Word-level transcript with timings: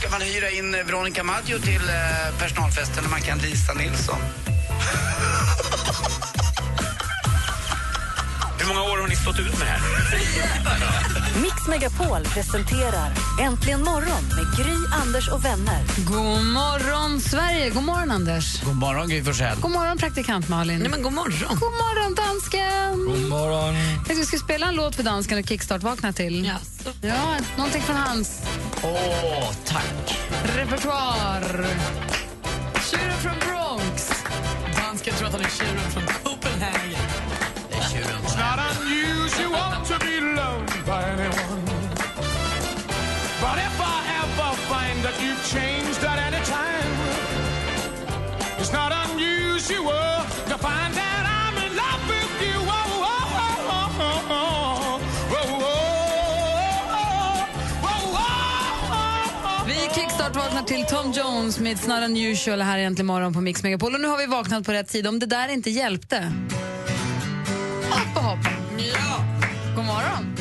ska 0.00 0.10
man 0.10 0.20
hyra 0.20 0.50
in 0.50 0.74
eh, 0.74 0.84
Veronica 0.84 1.24
Maggio 1.24 1.58
till 1.58 1.88
eh, 1.88 2.38
personalfesten 2.38 3.02
när 3.04 3.10
man 3.10 3.20
kan 3.20 3.38
Lisa 3.38 3.74
Nilsson? 3.74 4.18
Hur 8.58 8.68
många 8.68 8.82
år 8.82 8.98
har 8.98 9.08
ni 9.08 9.16
stått 9.16 9.38
ut 9.38 9.58
med 9.58 9.68
här? 9.68 9.80
Mix 11.42 11.68
Megapol 11.68 12.24
presenterar 12.24 13.12
Äntligen 13.40 13.82
morgon 13.82 14.24
med 14.36 14.56
Gry, 14.56 14.76
Anders 15.02 15.28
och 15.28 15.44
vänner. 15.44 15.84
God 16.06 16.44
morgon, 16.44 17.20
Sverige! 17.20 17.70
God 17.70 17.84
morgon, 17.84 18.10
Anders. 18.10 18.62
God 18.62 18.76
morgon, 18.76 19.08
Gry 19.08 19.24
Forssell. 19.24 19.60
God 19.60 19.70
morgon, 19.70 19.98
praktikant 19.98 20.48
Malin. 20.48 20.78
Nej, 20.78 20.88
men 20.88 21.02
god 21.02 21.12
morgon. 21.12 21.58
God 21.60 21.72
morgon, 21.72 22.14
dansken. 22.14 23.04
God 23.06 23.28
morgon. 23.28 23.74
Jag 23.74 23.94
tänkte 23.94 24.14
vi 24.14 24.24
ska 24.24 24.38
spela 24.38 24.66
en 24.66 24.74
låt 24.74 24.96
för 24.96 25.02
dansken 25.02 25.38
och 25.38 25.48
kickstart-vakna 25.48 26.12
till. 26.12 26.44
Jaså. 26.44 26.90
Ja, 27.00 27.36
någonting 27.56 27.82
från 27.82 27.96
hans 27.96 28.42
Åh, 28.82 29.52
tack. 29.64 30.18
repertoar. 30.56 31.66
Tjuren 32.90 33.16
från 33.22 33.32
Bronx. 33.40 34.24
Dansken 34.76 35.14
tror 35.14 35.26
att 35.26 35.32
han 35.34 35.42
är 35.42 35.48
tjuren 35.48 35.90
från 35.90 36.02
Copenhagen. 36.24 37.06
Det 37.70 37.76
är 37.76 37.82
tjuren. 37.82 38.22
Not 38.22 38.60
unusual 38.80 39.86
to 39.86 39.94
be 40.04 40.09
It's 61.70 61.86
not 61.86 62.02
unusual 62.04 62.60
här 62.60 62.78
egentligen 62.78 63.06
morgon 63.06 63.32
på 63.32 63.40
Mix 63.40 63.62
Megapol. 63.62 63.94
Och 63.94 64.00
nu 64.00 64.08
har 64.08 64.18
vi 64.18 64.26
vaknat 64.26 64.66
på 64.66 64.72
rätt 64.72 64.90
sida. 64.90 65.08
Om 65.08 65.18
det 65.18 65.26
där 65.26 65.48
inte 65.48 65.70
hjälpte. 65.70 66.32
Upp 67.88 68.16
och 68.16 68.22
hopp. 68.22 68.38
Ja. 68.78 69.24
God 69.76 69.84
morgon. 69.84 70.34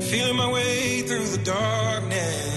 Feeling 0.00 0.36
my 0.36 0.42
way 0.42 1.02
through 1.02 1.26
the 1.26 1.50
darkness. 1.50 2.56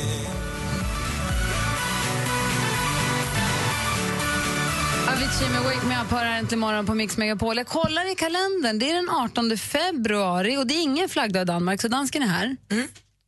Avicii 5.07 5.49
med 5.49 5.63
Wake 5.63 5.87
Me 5.87 6.01
Up 6.01 6.11
hör 6.11 6.25
äntligen 6.25 6.59
morgon 6.59 6.85
på 6.85 6.93
Mix 6.93 7.17
Megapol. 7.17 7.57
Jag 7.57 7.67
kollar 7.67 8.11
i 8.11 8.15
kalendern, 8.15 8.79
det 8.79 8.91
är 8.91 8.95
den 8.95 9.09
18 9.09 9.57
februari 9.57 10.57
och 10.57 10.67
det 10.67 10.73
är 10.73 10.81
ingen 10.81 11.09
flaggdag 11.09 11.41
i 11.41 11.45
Danmark 11.45 11.81
så 11.81 11.87
dansken 11.87 12.23
är 12.23 12.27
här. 12.27 12.55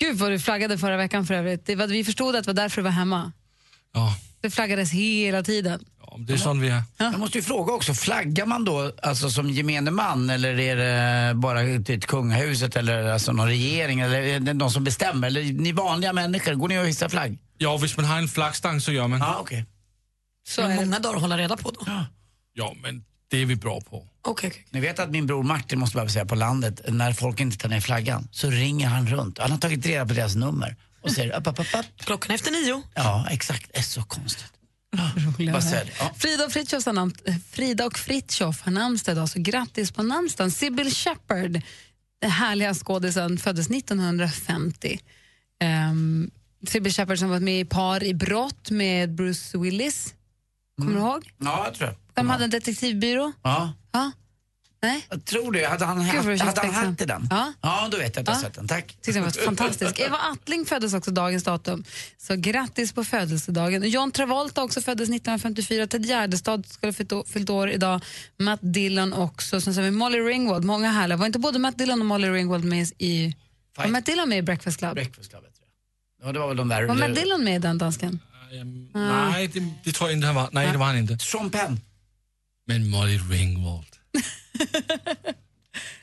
Gud 0.02 0.18
vad 0.18 0.32
du 0.32 0.40
flaggade 0.40 0.78
förra 0.78 0.98
veckan 0.98 1.26
för 1.26 1.34
övrigt. 1.34 1.66
Det 1.66 1.76
var, 1.76 1.88
vi 1.88 2.04
förstod 2.04 2.36
att 2.36 2.44
det 2.44 2.50
var 2.50 2.54
därför 2.54 2.78
du 2.82 2.84
var 2.84 2.92
hemma. 2.92 3.32
Ja, 3.94 4.16
Det 4.42 4.50
flaggades 4.50 4.92
hela 4.92 5.44
tiden. 5.44 5.86
ja 6.02 6.16
det 6.20 6.34
är 6.34 6.38
sån 6.38 6.62
vi 6.62 6.70
är. 6.70 6.84
Jag 6.98 7.20
måste 7.20 7.38
ju 7.38 7.42
fråga 7.42 7.74
också, 7.74 7.94
flaggar 7.94 8.46
man 8.46 8.66
då 8.66 8.92
alltså 9.04 9.30
som 9.30 9.50
gemene 9.50 9.92
man 9.92 10.30
eller 10.30 10.60
är 10.60 10.76
det 10.76 11.34
bara 11.36 11.84
till 11.86 12.02
kungahuset 12.02 12.76
eller 12.76 13.06
alltså 13.08 13.32
någon 13.32 13.48
regering 13.48 14.00
eller 14.00 14.22
är 14.22 14.40
det 14.40 14.54
någon 14.54 14.72
som 14.72 14.84
bestämmer? 14.84 15.28
Eller 15.28 15.44
ni 15.44 15.72
vanliga 15.72 16.14
människor, 16.14 16.54
går 16.54 16.68
ni 16.68 16.80
och 16.80 16.86
hissar 16.88 17.10
flagg? 17.10 17.38
Ja, 17.58 17.78
hvis 17.78 17.98
man 17.98 18.06
har 18.06 18.18
en 18.18 18.28
flaggstang 18.28 18.82
så 18.82 18.92
gör 18.92 19.08
man. 19.08 19.20
Ja, 19.20 19.38
okej. 19.42 19.66
Så 20.48 20.62
är 20.62 20.70
det. 20.70 20.76
många 20.76 21.00
dagar 21.00 21.16
att 21.16 21.22
hålla 21.22 21.38
reda 21.38 21.58
på 21.58 21.72
då. 21.72 21.86
Ja, 22.54 22.74
men 22.84 23.04
det 23.32 23.38
är 23.42 23.46
vi 23.46 23.56
bra 23.56 23.82
på. 23.82 24.08
okej. 24.22 24.66
Ni 24.70 24.80
vet 24.80 25.00
att 25.00 25.12
min 25.12 25.28
bror 25.28 25.44
Martin, 25.44 25.80
måste 25.80 25.98
jag 25.98 26.06
bara 26.06 26.12
säga, 26.12 26.26
på 26.26 26.36
landet, 26.36 26.82
när 26.88 27.14
folk 27.14 27.40
inte 27.40 27.58
tar 27.58 27.70
ner 27.70 27.80
flaggan 27.82 28.28
så 28.32 28.50
ringer 28.50 28.88
han 28.88 29.08
runt. 29.08 29.38
Han 29.40 29.52
har 29.52 29.58
tagit 29.58 29.86
reda 29.86 30.06
på 30.06 30.14
deras 30.14 30.36
nummer 30.36 30.76
och 31.02 31.12
säger 31.12 31.38
upp, 31.38 31.48
upp, 31.48 31.60
upp, 31.60 31.76
upp. 31.80 31.86
Klockan 31.98 32.36
efter 32.36 32.52
nio. 32.52 32.82
Ja, 32.96 33.28
exakt. 33.32 33.70
Det 33.74 33.80
är 33.80 33.84
så 33.84 34.04
konstigt. 34.04 34.54
Vad 35.54 35.64
säger 35.64 35.86
du? 35.86 35.92
Ja. 36.00 36.12
Frida 36.18 36.46
och 36.46 36.52
Fritiof 36.52 36.86
har, 36.86 36.94
namn, 36.94 37.14
eh, 37.26 37.36
Frida 37.52 37.86
och 37.86 37.98
Fritiof 37.98 38.62
har 38.62 38.72
namnsdag 38.72 39.14
idag, 39.14 39.30
så 39.30 39.40
grattis 39.42 39.92
på 39.92 40.04
namnsdagen. 40.04 40.52
Sybil 40.52 40.92
Shepherd, 40.94 41.62
den 42.22 42.32
härliga 42.32 42.74
skådisen, 42.74 43.38
föddes 43.38 43.70
1950. 43.70 45.00
Um, 45.64 46.32
Sybil 46.68 46.94
Shepherd 46.94 47.20
som 47.20 47.30
varit 47.30 47.42
med 47.44 47.60
i 47.60 47.66
Par 47.66 48.04
i 48.04 48.14
brott 48.14 48.70
med 48.72 49.16
Bruce 49.16 49.58
Willis. 49.58 50.14
Kommer 50.78 50.94
du 50.94 51.00
ihåg? 51.00 51.32
ja, 51.38 51.62
jag 51.66 51.74
tror 51.74 51.88
det. 51.88 51.96
De 52.14 52.30
hade 52.30 52.44
en 52.44 52.50
detektivbyrå. 52.50 53.32
Ja, 53.44 53.74
Ja. 53.92 54.12
Nej? 54.84 55.06
jag 55.10 55.26
tror 55.26 55.52
det. 55.52 55.66
Hade 55.66 55.86
han, 55.86 55.98
Gud, 56.00 56.08
haft, 56.42 56.58
hade 56.58 56.68
hatt 56.72 57.02
i 57.02 57.06
den? 57.06 57.28
Ja. 57.30 57.54
ja, 57.62 57.88
då 57.92 57.98
vet 57.98 58.16
jag 58.16 58.22
att 58.22 58.28
jag 58.28 58.34
har 58.36 58.42
Ja. 58.42 58.46
sett 58.48 58.54
den. 58.54 58.68
Tack. 58.68 58.88
Tyckte 58.88 59.12
den 59.12 59.24
var 59.24 59.32
fantastisk. 59.32 60.00
Eva 60.00 60.18
Attling 60.18 60.66
föddes 60.66 60.94
också 60.94 61.12
dagens 61.12 61.44
datum. 61.44 61.84
Så 62.18 62.36
grattis 62.36 62.94
på 62.94 63.04
födelsedagen. 63.04 63.90
John 63.90 64.12
Travolta 64.12 64.64
också 64.64 64.82
föddes 64.82 65.10
1954. 65.10 65.88
Ted 65.88 66.06
Gärdestad 66.06 66.66
skulle 66.68 66.94
fyllt 66.94 67.12
å- 67.12 67.24
fyllt 67.28 67.50
år 67.50 67.70
idag. 67.72 68.02
Matt 68.40 68.60
Dillon 68.64 69.14
också. 69.14 69.62
Sen 69.62 69.74
så 69.74 69.80
har 69.80 69.86
vi 69.86 69.92
Molly 69.92 70.20
Ringwald. 70.20 70.66
Många 70.66 70.92
härliga. 70.92 71.18
Var 71.18 71.26
inte 71.26 71.40
både 71.40 71.60
Matt 71.60 71.78
Dillon 71.78 72.00
och 72.00 72.06
Molly 72.06 72.30
Ringwald 72.30 72.64
med 72.66 72.88
i... 72.98 73.36
Var 73.78 73.88
Matt 73.88 74.06
Dillon 74.06 74.30
med 74.30 74.38
i 74.38 74.42
Breakfast 74.42 74.78
Club? 74.78 74.94
Breakfast 74.94 75.30
Club, 75.30 75.44
jag. 75.44 76.28
Ja, 76.28 76.32
det 76.34 76.40
var 76.40 76.48
väl 76.48 76.58
de 76.58 76.68
där... 76.70 76.84
Var 76.84 76.96
Matt 76.96 77.16
Dillon 77.16 77.44
med 77.44 77.56
i 77.56 77.60
den 77.60 77.78
dansken? 77.78 78.20
Nej, 78.94 79.48
det, 79.48 79.60
det 79.84 79.92
tror 79.92 80.10
jag 80.10 80.18
inte 80.18 80.26
han 80.28 80.36
var. 80.36 80.50
Nej, 80.52 80.72
det 80.72 80.78
var 80.78 80.86
han 80.86 80.98
inte. 80.98 81.18
Sean 81.20 81.50
Penn. 81.50 81.80
Men 82.68 82.90
Molly 82.90 83.18
Ringwald. 83.18 83.88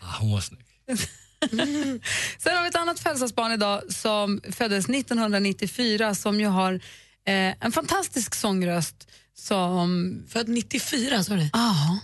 ah, 0.00 0.16
hon 0.20 0.32
var 0.32 0.40
snygg. 0.40 0.64
Sen 2.38 2.56
har 2.56 2.62
vi 2.62 2.68
ett 2.68 2.76
annat 2.76 3.00
födelsedagsbarn 3.00 3.52
idag 3.52 3.92
som 3.92 4.40
föddes 4.52 4.88
1994 4.88 6.14
som 6.14 6.40
ju 6.40 6.46
har 6.46 6.72
eh, 7.26 7.54
en 7.60 7.72
fantastisk 7.72 8.34
sångröst 8.34 9.08
som 9.34 10.22
Född 10.28 10.48
94, 10.48 11.24
sa 11.24 11.32
du 11.34 11.40
det? 11.40 11.50
Ja, 11.52 11.98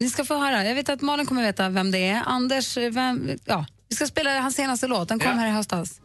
ni 0.00 0.10
ska 0.10 0.24
få 0.24 0.38
höra. 0.38 0.64
Jag 0.64 0.74
vet 0.74 0.88
att 0.88 1.00
Malin 1.00 1.26
kommer 1.26 1.42
veta 1.42 1.68
vem 1.68 1.90
det 1.90 1.98
är. 2.08 2.22
Anders, 2.26 2.76
vem, 2.76 3.30
ja, 3.44 3.66
vi 3.88 3.96
ska 3.96 4.06
spela 4.06 4.40
hans 4.40 4.54
senaste 4.56 4.86
låt. 4.86 5.08
Den 5.08 5.18
kom 5.18 5.28
Ja. 5.30 5.34
här 5.36 5.48
i 5.48 5.50
höstas. 5.50 6.00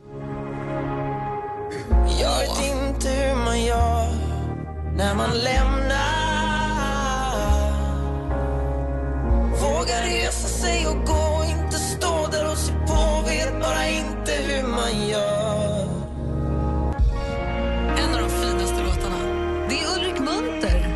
Jag 2.22 2.40
vet 2.40 2.72
inte 2.72 3.10
hur 3.10 3.36
man 3.36 3.64
gör 3.66 4.12
när 4.98 5.16
man 5.16 5.38
lämnar 5.38 6.21
Vågar 9.82 10.02
resa 10.02 10.48
sig 10.48 10.88
och 10.88 11.06
gå, 11.06 11.46
inte 11.50 11.78
stå 11.78 12.28
där 12.32 12.52
och 12.52 12.58
se 12.58 12.74
på 12.74 13.24
Vet 13.26 13.60
bara 13.62 13.88
inte 13.88 14.32
hur 14.32 14.68
man 14.68 15.08
gör 15.08 15.88
En 17.98 18.16
av 18.16 18.22
de 18.22 18.30
finaste 18.30 18.84
låtarna. 18.84 19.16
Det 19.70 19.80
är 19.80 19.98
Ulrik 19.98 20.20
Munter. 20.20 20.88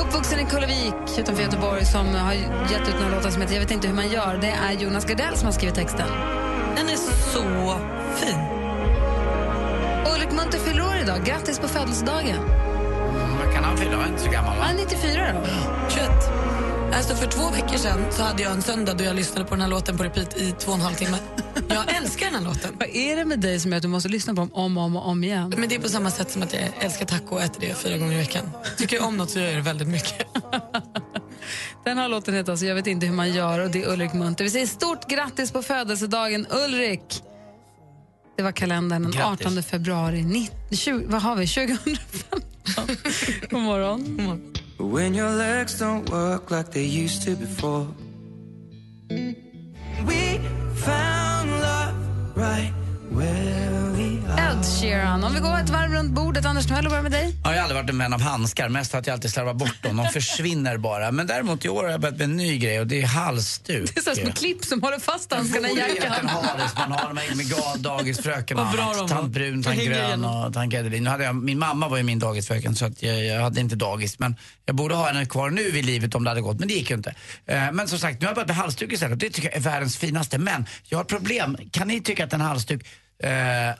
Uppvuxen 0.00 0.40
i 0.40 0.44
Kullevik 0.44 1.18
utanför 1.18 1.42
Göteborg 1.42 1.84
som 1.84 2.14
har 2.14 2.32
gett 2.32 2.88
ut 2.88 3.00
några 3.00 3.16
låtar 3.16 3.30
som 3.30 3.42
heter 3.42 3.54
Jag 3.54 3.60
vet 3.60 3.70
inte 3.70 3.88
hur 3.88 3.94
man 3.94 4.08
gör. 4.08 4.38
Det 4.40 4.50
är 4.50 4.72
Jonas 4.72 5.04
Gardell 5.04 5.36
som 5.36 5.46
har 5.46 5.52
skrivit 5.52 5.74
texten. 5.74 6.08
Den 6.76 6.88
är 6.88 6.96
så 7.32 7.78
fin. 8.16 8.38
Ulrik 10.14 10.32
Munter 10.32 10.58
fyller 10.58 10.82
år 10.82 10.96
idag. 11.02 11.24
Grattis 11.24 11.58
på 11.58 11.68
födelsedagen. 11.68 12.38
Vad 13.44 13.54
kan 13.54 13.64
han 13.64 13.76
fylla? 13.76 13.96
Han 13.96 14.04
är 14.04 14.08
inte 14.08 14.22
så 14.22 14.30
gammal, 14.30 14.56
va? 14.56 14.64
Han 14.64 14.76
är 14.76 14.84
94 14.84 15.32
då. 15.32 15.48
21. 15.88 16.41
Alltså 16.92 17.14
för 17.14 17.26
två 17.26 17.50
veckor 17.50 17.76
sedan 17.76 18.04
så 18.10 18.22
hade 18.22 18.42
jag 18.42 18.52
en 18.52 18.62
söndag 18.62 18.94
då 18.94 19.04
jag 19.04 19.16
lyssnade 19.16 19.44
på 19.44 19.54
den 19.54 19.60
här 19.60 19.68
låten 19.68 19.98
på 19.98 20.04
repeat 20.04 20.36
i 20.36 20.54
två 20.58 20.70
och 20.72 20.76
en 20.78 20.80
halv 20.80 20.94
timme. 20.94 21.16
Jag 21.68 21.96
älskar 21.96 22.26
den 22.26 22.34
här 22.34 22.42
låten. 22.42 22.76
Vad 22.78 22.88
är 22.88 23.16
det 23.16 23.24
med 23.24 23.40
dig 23.40 23.60
som 23.60 23.70
gör 23.70 23.76
att 23.76 23.82
du 23.82 23.88
måste 23.88 24.08
lyssna 24.08 24.34
på 24.34 24.40
dem 24.40 24.50
om 24.52 24.78
och 24.78 24.84
om, 24.84 24.96
och 24.96 25.08
om 25.08 25.24
igen? 25.24 25.54
Men 25.56 25.68
det 25.68 25.74
är 25.74 25.78
på 25.78 25.88
samma 25.88 26.10
sätt 26.10 26.30
som 26.30 26.42
att 26.42 26.52
jag 26.52 26.62
älskar 26.80 27.06
taco 27.06 27.34
och 27.34 27.42
äter 27.42 27.60
det 27.60 27.74
fyra 27.74 27.98
gånger 27.98 28.12
i 28.14 28.16
veckan. 28.16 28.50
Tycker 28.78 28.96
jag 28.96 29.06
om 29.06 29.16
något 29.16 29.30
så 29.30 29.38
gör 29.38 29.46
jag 29.46 29.56
det 29.56 29.60
väldigt 29.60 29.88
mycket. 29.88 30.26
Den 31.84 31.98
här 31.98 32.08
låten 32.08 32.34
heter 32.34 32.52
alltså 32.52 32.66
Jag 32.66 32.74
vet 32.74 32.86
inte 32.86 33.06
hur 33.06 33.14
man 33.14 33.32
gör 33.32 33.58
och 33.58 33.70
det 33.70 33.82
är 33.82 33.92
Ulrik 33.92 34.12
Munter. 34.12 34.44
Vi 34.44 34.50
säger 34.50 34.66
stort 34.66 35.08
grattis 35.08 35.52
på 35.52 35.62
födelsedagen 35.62 36.46
Ulrik! 36.50 37.22
Det 38.36 38.42
var 38.42 38.52
kalendern 38.52 39.02
den 39.02 39.12
Grattis. 39.12 39.46
18 39.46 39.62
februari, 39.62 40.22
90, 40.22 40.76
20, 40.76 41.06
vad 41.06 41.22
har 41.22 41.36
vi, 41.36 41.46
2015? 41.46 42.40
God 43.50 43.60
morgon. 43.60 44.18
When 44.78 45.14
your 45.14 45.30
legs 45.30 45.78
don't 45.78 46.08
work 46.10 46.50
like 46.50 46.70
they 46.70 46.84
used 46.84 47.22
to 47.22 47.36
before 47.36 47.86
Sheeran. 54.82 55.24
Om 55.24 55.34
vi 55.34 55.40
går 55.40 55.58
ett 55.58 55.70
varv 55.70 55.92
runt 55.92 56.10
bordet, 56.12 56.44
Anders 56.46 56.66
Timell, 56.66 56.88
börjar 56.88 57.02
med 57.02 57.12
dig. 57.12 57.34
Ja, 57.44 57.50
Jag 57.50 57.56
har 57.56 57.62
aldrig 57.62 57.80
varit 57.80 57.90
en 57.90 57.98
vän 57.98 58.12
av 58.12 58.20
handskar, 58.20 58.68
mest 58.68 58.94
att 58.94 59.06
jag 59.06 59.14
alltid 59.14 59.30
slarvar 59.30 59.54
bort 59.54 59.82
dem. 59.82 59.96
De 59.96 60.06
försvinner 60.06 60.76
bara. 60.76 61.10
Men 61.12 61.26
däremot 61.26 61.64
i 61.64 61.68
år 61.68 61.82
har 61.84 61.90
jag 61.90 62.00
börjat 62.00 62.16
med 62.18 62.24
en 62.24 62.36
ny 62.36 62.58
grej 62.58 62.80
och 62.80 62.86
det 62.86 63.02
är 63.02 63.06
halsduk. 63.06 63.94
Det 63.94 64.06
är 64.10 64.14
små 64.14 64.32
klipp 64.32 64.64
som 64.64 64.82
håller 64.82 64.98
fast 64.98 65.32
handskarna 65.32 65.68
i 65.68 65.76
jackan. 65.78 66.30
Man 66.76 66.92
har 66.92 67.06
dem 67.06 67.14
med, 67.14 67.36
med 67.36 67.46
ga- 67.46 67.76
dagisfröken 67.78 68.58
och 68.58 68.66
annat. 68.66 68.96
var. 68.96 69.08
Tant 69.08 69.32
Brun, 69.32 69.62
tant 69.62 69.80
Grön 69.80 70.24
och 70.24 70.52
tant 70.54 70.74
hade 71.08 71.24
jag, 71.24 71.34
min 71.36 71.58
mamma 71.58 71.88
var 71.88 71.96
ju 71.96 72.02
min 72.02 72.18
dagisfröken 72.18 72.74
så 72.76 72.84
att 72.84 73.02
jag, 73.02 73.24
jag 73.24 73.42
hade 73.42 73.60
inte 73.60 73.76
dagis. 73.76 74.18
Men 74.18 74.36
jag 74.64 74.76
borde 74.76 74.94
ha 74.94 75.06
henne 75.06 75.26
kvar 75.26 75.50
nu 75.50 75.60
i 75.62 75.82
livet 75.82 76.14
om 76.14 76.24
det 76.24 76.30
hade 76.30 76.40
gått, 76.40 76.58
men 76.58 76.68
det 76.68 76.74
gick 76.74 76.90
ju 76.90 76.96
inte. 76.96 77.14
Eh, 77.46 77.72
men 77.72 77.88
som 77.88 77.98
sagt, 77.98 78.20
nu 78.20 78.26
har 78.26 78.30
jag 78.30 78.34
börjat 78.34 78.48
med 78.48 78.56
halsduk 78.56 78.92
istället 78.92 79.20
det 79.20 79.30
tycker 79.30 79.48
jag 79.48 79.56
är 79.56 79.60
världens 79.60 79.96
finaste. 79.96 80.38
Men 80.38 80.66
jag 80.84 80.98
har 80.98 81.04
problem. 81.04 81.56
Kan 81.70 81.88
ni 81.88 82.00
tycka 82.00 82.24
att 82.24 82.32
en 82.32 82.40
halsduk 82.40 82.86
s- 83.22 83.76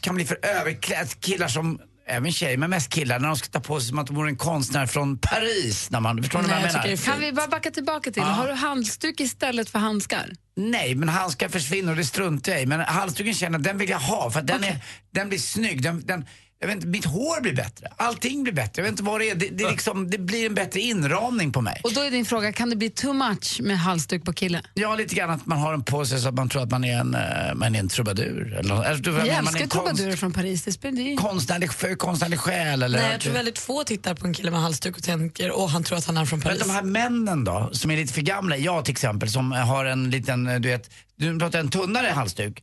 kan 0.00 0.14
bli 0.14 0.24
för 0.24 0.38
överklädd? 0.42 1.20
Killar 1.20 1.48
som 1.48 1.78
Även 2.06 2.32
tjejer, 2.32 2.56
men 2.56 2.70
mest 2.70 2.90
killar, 2.90 3.18
när 3.18 3.28
de 3.28 3.36
ska 3.36 3.48
ta 3.48 3.60
på 3.60 3.80
sig 3.80 3.88
som 3.88 3.98
att 3.98 4.06
de 4.06 4.16
vore 4.16 4.28
en 4.28 4.36
konstnär 4.36 4.86
från 4.86 5.18
Paris. 5.18 5.90
När 5.90 6.00
man, 6.00 6.22
förstår 6.22 6.42
ni 6.42 6.48
vad 6.48 6.56
jag 6.56 6.62
menar? 6.62 6.96
Kan 6.96 7.20
vi 7.20 7.32
bara 7.32 7.48
backa 7.48 7.70
tillbaka 7.70 8.10
till, 8.10 8.22
har 8.22 8.48
du 8.48 8.54
halsduk 8.54 9.20
istället 9.20 9.70
för 9.70 9.78
handskar? 9.78 10.32
Nej, 10.56 10.94
men 10.94 11.08
handskar 11.08 11.48
försvinner 11.48 11.92
och 11.92 11.96
det 11.96 12.04
struntar 12.04 12.52
jag 12.52 12.62
i. 12.62 12.66
Men 12.66 12.80
halsduken 12.80 13.34
känner 13.34 13.58
den 13.58 13.78
vill 13.78 13.90
jag 13.90 13.98
ha 13.98 14.30
för 14.30 14.40
att 14.40 14.46
den, 14.46 14.64
är, 14.64 14.84
den 15.10 15.28
blir 15.28 15.38
snygg. 15.38 15.82
Den, 15.82 16.06
den, 16.06 16.26
jag 16.64 16.68
vet 16.68 16.76
inte, 16.76 16.86
mitt 16.86 17.04
hår 17.04 17.40
blir 17.40 17.54
bättre. 17.54 17.88
Allting 17.96 18.42
blir 18.42 18.52
bättre. 18.52 18.72
Jag 18.74 18.82
vet 18.82 18.90
inte 18.90 19.02
vad 19.02 19.20
det 19.20 19.30
är. 19.30 19.34
Det, 19.34 19.48
det, 19.48 19.70
liksom, 19.70 20.10
det 20.10 20.18
blir 20.18 20.46
en 20.46 20.54
bättre 20.54 20.80
inramning 20.80 21.52
på 21.52 21.60
mig. 21.60 21.80
Och 21.84 21.92
då 21.92 22.00
är 22.00 22.10
din 22.10 22.24
fråga, 22.24 22.52
kan 22.52 22.70
det 22.70 22.76
bli 22.76 22.90
too 22.90 23.12
much 23.12 23.60
med 23.62 23.78
halsduk 23.78 24.24
på 24.24 24.32
kille? 24.32 24.62
Ja, 24.74 24.94
lite 24.94 25.14
grann 25.14 25.30
att 25.30 25.46
man 25.46 25.58
har 25.58 25.74
en 25.74 25.84
på 25.84 26.04
sig 26.04 26.20
så 26.20 26.28
att 26.28 26.34
man 26.34 26.48
tror 26.48 26.62
att 26.62 26.70
man 26.70 26.84
är 26.84 26.98
en, 26.98 27.14
eh, 27.14 27.54
man 27.54 27.74
är 27.74 27.78
en 27.78 27.88
trubadur. 27.88 28.56
Eller, 28.58 28.84
eller, 28.84 28.98
du 28.98 29.10
Jag 29.10 29.28
älskar 29.28 29.58
konst, 29.58 29.72
trubadurer 29.72 30.16
från 30.16 30.32
Paris. 30.32 30.62
Det 30.62 30.72
spelar 30.72 31.00
ju... 31.00 31.16
konstnärlig, 31.16 31.98
konstnärlig 31.98 32.38
själ. 32.38 32.82
Eller, 32.82 32.98
Nej, 32.98 33.12
jag 33.12 33.20
tror 33.20 33.32
väldigt 33.32 33.58
få 33.58 33.84
tittar 33.84 34.14
på 34.14 34.26
en 34.26 34.34
kille 34.34 34.50
med 34.50 34.60
halsduk 34.60 34.96
och 34.96 35.02
tänker 35.02 35.50
och 35.50 35.70
han 35.70 35.84
tror 35.84 35.98
att 35.98 36.06
han 36.06 36.16
är 36.16 36.24
från 36.24 36.38
Men 36.38 36.48
Paris. 36.48 36.62
de 36.62 36.70
här 36.70 36.82
männen 36.82 37.44
då, 37.44 37.70
som 37.72 37.90
är 37.90 37.96
lite 37.96 38.12
för 38.12 38.20
gamla, 38.20 38.56
jag 38.56 38.84
till 38.84 38.92
exempel, 38.92 39.30
som 39.30 39.52
har 39.52 39.84
en 39.84 40.10
liten, 40.10 40.44
du 40.44 40.68
vet, 40.68 40.90
du 41.16 41.38
pratar 41.38 41.58
en 41.60 41.70
tunnare 41.70 42.06
halsduk 42.06 42.62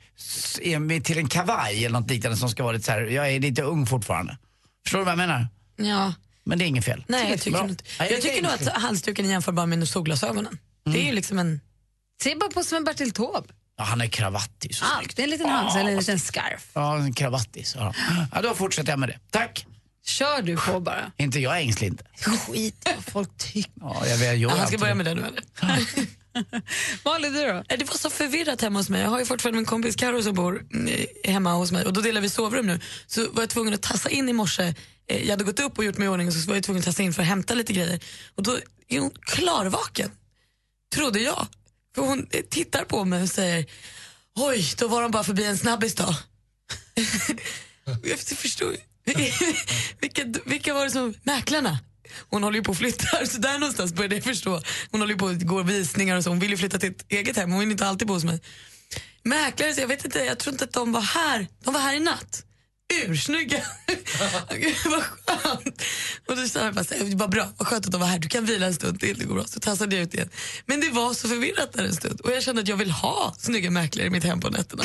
till 1.03 1.17
en 1.17 1.27
kavaj 1.27 1.85
eller 1.85 1.99
något 1.99 2.09
liknande 2.09 2.37
som 2.37 2.49
ska 2.49 2.63
vara 2.63 2.73
lite 2.73 2.85
så 2.85 2.91
här, 2.91 3.01
jag 3.01 3.31
är 3.31 3.39
lite 3.39 3.61
ung 3.61 3.85
fortfarande. 3.85 4.37
Förstår 4.83 4.99
du 4.99 5.05
vad 5.05 5.11
jag 5.11 5.17
menar? 5.17 5.47
Ja. 5.75 6.13
Men 6.43 6.59
det 6.59 6.65
är 6.65 6.67
inget 6.67 6.85
fel. 6.85 7.03
Nej, 7.07 7.29
jag 7.29 7.41
tycker, 7.41 7.57
Bra. 7.57 7.69
inte. 7.69 7.83
Jag 7.99 8.09
det 8.09 8.21
tycker 8.21 8.41
nog 8.41 8.51
att 8.51 8.67
halsduken 8.67 9.25
är 9.25 9.29
jämförbar 9.29 9.65
med 9.65 9.87
solglasögonen. 9.87 10.57
Det 10.85 11.01
är 11.01 11.05
ju 11.05 11.11
liksom 11.11 11.39
en... 11.39 11.61
Se 12.23 12.35
bara 12.35 12.49
på 12.49 12.63
Sven-Bertil 12.63 13.11
Taube. 13.11 13.53
Ja, 13.77 13.83
han 13.83 14.01
är 14.01 14.07
kravattig, 14.07 14.75
så 14.75 14.85
Allt, 14.85 15.15
det 15.15 15.21
är 15.21 15.23
en 15.23 15.29
liten 15.29 15.49
hals 15.49 15.75
eller 15.75 15.91
en 15.91 15.97
liten 15.97 16.19
scarf. 16.19 16.67
Ja, 16.73 16.97
en 16.97 17.13
kravattis. 17.13 17.75
Ja. 17.77 17.93
ja, 18.33 18.41
då 18.41 18.53
fortsätter 18.53 18.89
jag 18.91 18.99
med 18.99 19.09
det. 19.09 19.19
Tack. 19.29 19.65
Kör 20.05 20.41
du 20.41 20.57
på 20.57 20.79
bara. 20.79 21.11
Inte 21.17 21.39
jag 21.39 21.57
är 21.57 21.61
ängslig 21.61 21.87
inte. 21.87 22.03
Skit 22.47 22.89
vad 22.95 23.13
folk 23.13 23.37
tycker. 23.37 23.71
Ja, 23.81 24.07
jag, 24.07 24.19
jag 24.19 24.37
gör 24.37 24.49
Ja, 24.49 24.49
han 24.49 24.57
ska 24.57 24.63
alltid 24.63 24.79
börja 24.79 24.95
med 24.95 25.05
det 25.05 25.15
nu 25.15 25.21
eller? 25.21 25.43
Malin, 27.05 27.33
du 27.33 27.41
då? 27.41 27.63
Det 27.67 27.83
var 27.83 27.97
så 27.97 28.09
förvirrat 28.09 28.61
hemma 28.61 28.79
hos 28.79 28.89
mig. 28.89 29.01
Jag 29.01 29.09
har 29.09 29.19
ju 29.19 29.25
fortfarande 29.25 29.57
min 29.57 29.65
kompis 29.65 29.95
Karo 29.95 30.23
som 30.23 30.33
bor 30.33 30.65
eh, 30.87 31.31
hemma 31.31 31.53
hos 31.53 31.71
mig 31.71 31.85
och 31.85 31.93
då 31.93 32.01
delar 32.01 32.21
vi 32.21 32.29
sovrum 32.29 32.67
nu. 32.67 32.79
Så 33.07 33.31
var 33.31 33.41
jag 33.41 33.49
tvungen 33.49 33.73
att 33.73 33.81
tassa 33.81 34.09
in 34.09 34.29
i 34.29 34.33
morse. 34.33 34.73
Eh, 35.07 35.23
jag 35.23 35.29
hade 35.29 35.43
gått 35.43 35.59
upp 35.59 35.77
och 35.77 35.85
gjort 35.85 35.97
mig 35.97 36.05
i 36.05 36.09
ordning 36.09 36.27
och 36.27 36.33
så 36.33 36.47
var 36.47 36.55
jag 36.55 36.63
tvungen 36.63 36.79
att 36.79 36.85
tassa 36.85 37.03
in 37.03 37.13
för 37.13 37.21
att 37.21 37.27
hämta 37.27 37.53
lite 37.53 37.73
grejer. 37.73 37.99
Och 38.35 38.43
då 38.43 38.57
är 38.87 38.99
hon 38.99 39.11
klarvaken, 39.21 40.11
trodde 40.95 41.19
jag. 41.19 41.47
För 41.95 42.01
hon 42.01 42.27
eh, 42.31 42.41
tittar 42.41 42.85
på 42.85 43.05
mig 43.05 43.23
och 43.23 43.29
säger 43.29 43.65
Oj, 44.35 44.73
då 44.77 44.87
var 44.87 45.01
de 45.01 45.11
bara 45.11 45.23
förbi 45.23 45.45
en 45.45 45.57
snabbis 45.57 45.95
då. 45.95 46.15
jag 48.03 48.19
förstår 48.19 48.75
vilka, 50.01 50.25
vilka 50.45 50.73
var 50.73 50.85
det 50.85 50.91
som, 50.91 51.13
mäklarna? 51.23 51.79
Hon 52.29 52.43
håller 52.43 52.57
ju 52.57 52.63
på 52.63 52.71
att 52.71 52.77
flytta, 52.77 53.25
så 53.25 53.37
där 53.37 53.59
någonstans 53.59 53.93
började 53.93 54.15
jag 54.15 54.23
förstå. 54.23 54.61
Hon 54.91 55.01
håller 55.01 55.13
ju 55.13 55.19
på 55.19 55.27
att 55.27 55.41
gå 55.41 55.63
visningar 55.63 56.17
och 56.17 56.23
så, 56.23 56.29
hon 56.29 56.39
vill 56.39 56.51
ju 56.51 56.57
flytta 56.57 56.79
till 56.79 56.91
ett 56.91 57.05
eget 57.09 57.37
hem, 57.37 57.51
hon 57.51 57.59
vill 57.59 57.71
inte 57.71 57.87
alltid 57.87 58.07
bo 58.07 58.13
hos 58.13 58.23
mig. 58.23 58.39
Mäklare, 59.23 59.73
så 59.73 59.81
jag 59.81 59.87
vet 59.87 60.05
inte, 60.05 60.19
jag 60.19 60.39
tror 60.39 60.53
inte 60.53 60.63
att 60.63 60.73
de 60.73 60.91
var 60.91 61.01
här, 61.01 61.47
de 61.63 61.73
var 61.73 61.81
här 61.81 61.95
i 61.95 61.99
natt. 61.99 62.45
Ursnygga. 63.07 63.63
Vad 64.85 65.03
skönt. 65.03 65.81
Och 66.27 66.35
då 66.35 66.47
sa 66.47 66.65
jag 66.65 66.73
bara, 66.73 66.83
så 66.83 66.93
här, 66.93 67.15
vad 67.15 67.29
bra, 67.29 67.47
vad 67.57 67.67
skönt 67.67 67.85
att 67.85 67.91
de 67.91 68.01
var 68.01 68.07
här, 68.07 68.19
du 68.19 68.27
kan 68.27 68.45
vila 68.45 68.65
en 68.65 68.73
stund 68.73 68.99
till, 68.99 69.17
det 69.17 69.25
går 69.25 69.35
bra. 69.35 69.43
Så 69.43 69.59
tassade 69.59 69.95
jag 69.95 70.03
ut 70.03 70.13
igen. 70.13 70.29
Men 70.65 70.79
det 70.81 70.89
var 70.89 71.13
så 71.13 71.27
förvirrat 71.27 71.73
där 71.73 71.83
en 71.83 71.93
stund 71.93 72.21
och 72.21 72.31
jag 72.31 72.43
kände 72.43 72.61
att 72.61 72.67
jag 72.67 72.77
vill 72.77 72.91
ha 72.91 73.35
snygga 73.37 73.71
mäklare 73.71 74.07
i 74.07 74.09
mitt 74.09 74.23
hem 74.23 74.39
på 74.39 74.49
nätterna. 74.49 74.83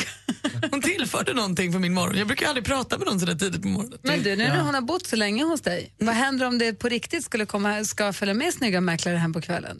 Hon 0.71 0.81
tillförde 0.81 1.33
någonting 1.33 1.71
för 1.71 1.79
min 1.79 1.93
morgon. 1.93 2.17
Jag 2.17 2.27
brukar 2.27 2.47
aldrig 2.47 2.65
prata 2.65 2.97
med 2.97 3.07
någon 3.07 3.19
sådär 3.19 3.35
tidigt 3.35 3.61
på 3.61 3.67
morgonen. 3.67 3.99
Men 4.01 4.23
du, 4.23 4.35
nu 4.35 4.47
när 4.47 4.61
hon 4.61 4.73
har 4.73 4.81
bott 4.81 5.07
så 5.07 5.15
länge 5.15 5.43
hos 5.43 5.61
dig, 5.61 5.93
vad 5.97 6.15
händer 6.15 6.45
om 6.45 6.57
det 6.57 6.73
på 6.73 6.89
riktigt 6.89 7.23
skulle 7.23 7.45
komma, 7.45 7.83
ska 7.85 8.13
följa 8.13 8.33
med 8.33 8.53
snygga 8.53 8.81
mäklare 8.81 9.15
hem 9.15 9.33
på 9.33 9.41
kvällen? 9.41 9.77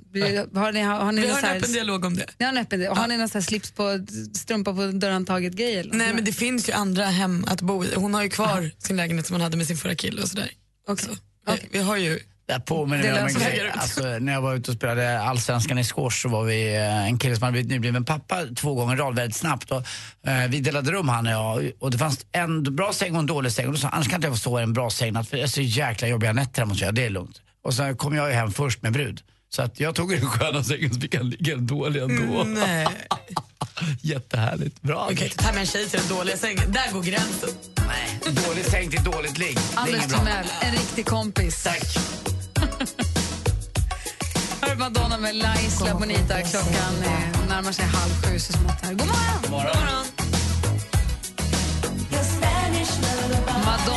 Har 0.53 0.71
ni, 0.71 0.81
har, 0.81 1.00
har 1.00 1.12
ni 1.12 1.21
Vi 1.21 1.27
någon 1.27 1.44
har 1.44 1.50
en 1.50 1.57
öppen 1.57 1.71
dialog 1.71 2.06
om 2.06 2.15
det. 2.15 2.25
Ni 2.38 2.45
har 2.45 2.53
en 2.53 2.57
öppen 2.57 2.79
dialog. 2.79 2.97
Har 2.97 3.07
ni 3.07 3.18
någon 3.18 3.44
slips 3.44 3.71
på, 3.71 4.06
strumpa 4.33 4.74
på 4.74 4.85
dörrhandtaget-grej? 4.88 5.89
Nej 5.94 6.13
men 6.13 6.25
det 6.25 6.33
finns 6.33 6.69
ju 6.69 6.74
andra 6.74 7.06
hem 7.06 7.45
att 7.47 7.62
bo 7.62 7.85
i. 7.85 7.95
Hon 7.95 8.13
har 8.17 8.23
ju 8.23 8.29
kvar 8.29 8.71
sin 8.77 8.97
lägenhet 8.97 9.25
som 9.25 9.33
hon 9.33 9.41
hade 9.41 9.57
med 9.57 9.67
sin 9.67 9.77
förra 9.77 9.95
kille 9.95 10.21
och 10.21 10.27
sådär. 10.27 10.49
Okej. 10.87 11.05
Så, 11.05 11.11
vi, 11.51 11.67
vi 11.71 11.79
har 11.79 11.97
ju... 11.97 12.19
Jag 12.49 12.65
påminner 12.65 13.03
Det 13.03 13.11
mig 13.11 13.21
om 13.21 13.27
en 13.27 13.33
grej. 13.33 13.71
Alltså, 13.73 14.01
när 14.19 14.33
jag 14.33 14.41
var 14.41 14.55
ute 14.55 14.71
och 14.71 14.77
spelade 14.77 15.21
Allsvenskan 15.21 15.77
i 15.77 15.83
squash 15.83 16.21
så 16.21 16.29
var 16.29 16.43
vi 16.43 16.75
eh, 16.75 17.07
en 17.07 17.19
kille 17.19 17.35
som 17.35 17.43
hade 17.43 17.51
blivit 17.51 17.71
nybliven 17.71 18.05
pappa 18.05 18.45
två 18.55 18.73
gånger 18.73 18.95
i 18.95 18.99
rad 18.99 19.15
väldigt 19.15 19.37
snabbt. 19.37 19.71
Och, 19.71 19.83
eh, 20.27 20.47
vi 20.49 20.59
delade 20.59 20.91
rum 20.91 21.09
han 21.09 21.27
och 21.27 21.33
jag 21.33 21.71
och 21.79 21.91
det 21.91 21.97
fanns 21.97 22.25
en 22.31 22.75
bra 22.75 22.93
säng 22.93 23.13
och 23.13 23.19
en 23.19 23.25
dålig 23.25 23.51
säng. 23.51 23.65
Och 23.65 23.71
då 23.73 23.77
sa 23.77 23.87
han, 23.87 23.93
annars 23.93 24.07
kan 24.07 24.15
inte 24.15 24.27
jag 24.27 24.35
få 24.35 24.39
sova 24.39 24.59
i 24.59 24.63
en 24.63 24.73
bra 24.73 24.89
säng 24.89 25.23
för 25.23 25.37
det 25.37 25.43
är 25.43 25.47
så 25.47 25.61
jäkla 25.61 26.07
jobbiga 26.07 26.33
nätter 26.33 26.61
hos 26.63 26.81
jag. 26.81 26.95
Det 26.95 27.05
är 27.05 27.09
lugnt. 27.09 27.41
Och 27.63 27.73
så 27.73 27.95
kom 27.95 28.15
jag 28.15 28.29
ju 28.29 28.33
hem 28.33 28.51
först 28.51 28.81
med 28.81 28.93
brud. 28.93 29.21
Så 29.49 29.61
att 29.61 29.79
jag 29.79 29.95
tog 29.95 30.09
den 30.09 30.25
sköna 30.25 30.63
sängen 30.63 30.94
så 30.94 30.99
fick 31.01 31.15
han 31.15 31.29
ligga 31.29 31.55
den 31.55 31.67
dåliga 31.67 32.03
ändå. 32.03 32.44
Nej. 32.44 32.88
Jättehärligt. 34.01 34.81
Bra. 34.81 35.05
Jag 35.09 35.17
kan 35.17 35.27
inte 35.27 35.44
ta 35.44 35.51
med 35.51 35.59
en 35.61 35.67
tjej 35.67 35.89
till 35.89 35.99
den 35.99 36.17
dåliga 36.17 36.38
sängen. 36.38 36.71
Där 36.71 36.91
går 36.94 37.01
gränsen. 37.01 37.49
Nej, 37.88 38.19
dålig 38.47 38.65
säng 38.65 38.89
till 38.89 39.03
dåligt 39.03 39.38
ligg. 39.38 39.55
Det 39.55 39.61
är 39.77 39.79
Anders. 39.79 40.05
Timell, 40.05 40.45
en 40.61 40.71
riktig 40.71 41.05
kompis. 41.05 41.63
Tack. 41.63 41.83
Här 44.61 44.71
är 44.71 44.75
Madonna 44.75 45.17
med 45.17 45.35
La 45.35 45.55
Isla 45.67 45.93
Bonita. 45.93 46.41
Klockan 46.41 47.03
eh, 47.03 47.50
närmar 47.50 47.71
sig 47.71 47.85
halv 47.85 48.11
sju 48.23 48.39
så 48.39 48.53
smått 48.53 48.81
här. 48.81 48.93
God 48.93 49.07
morgon! 49.07 49.41
God 49.41 49.51
morgon. 49.51 50.05
Madonna 53.65 53.96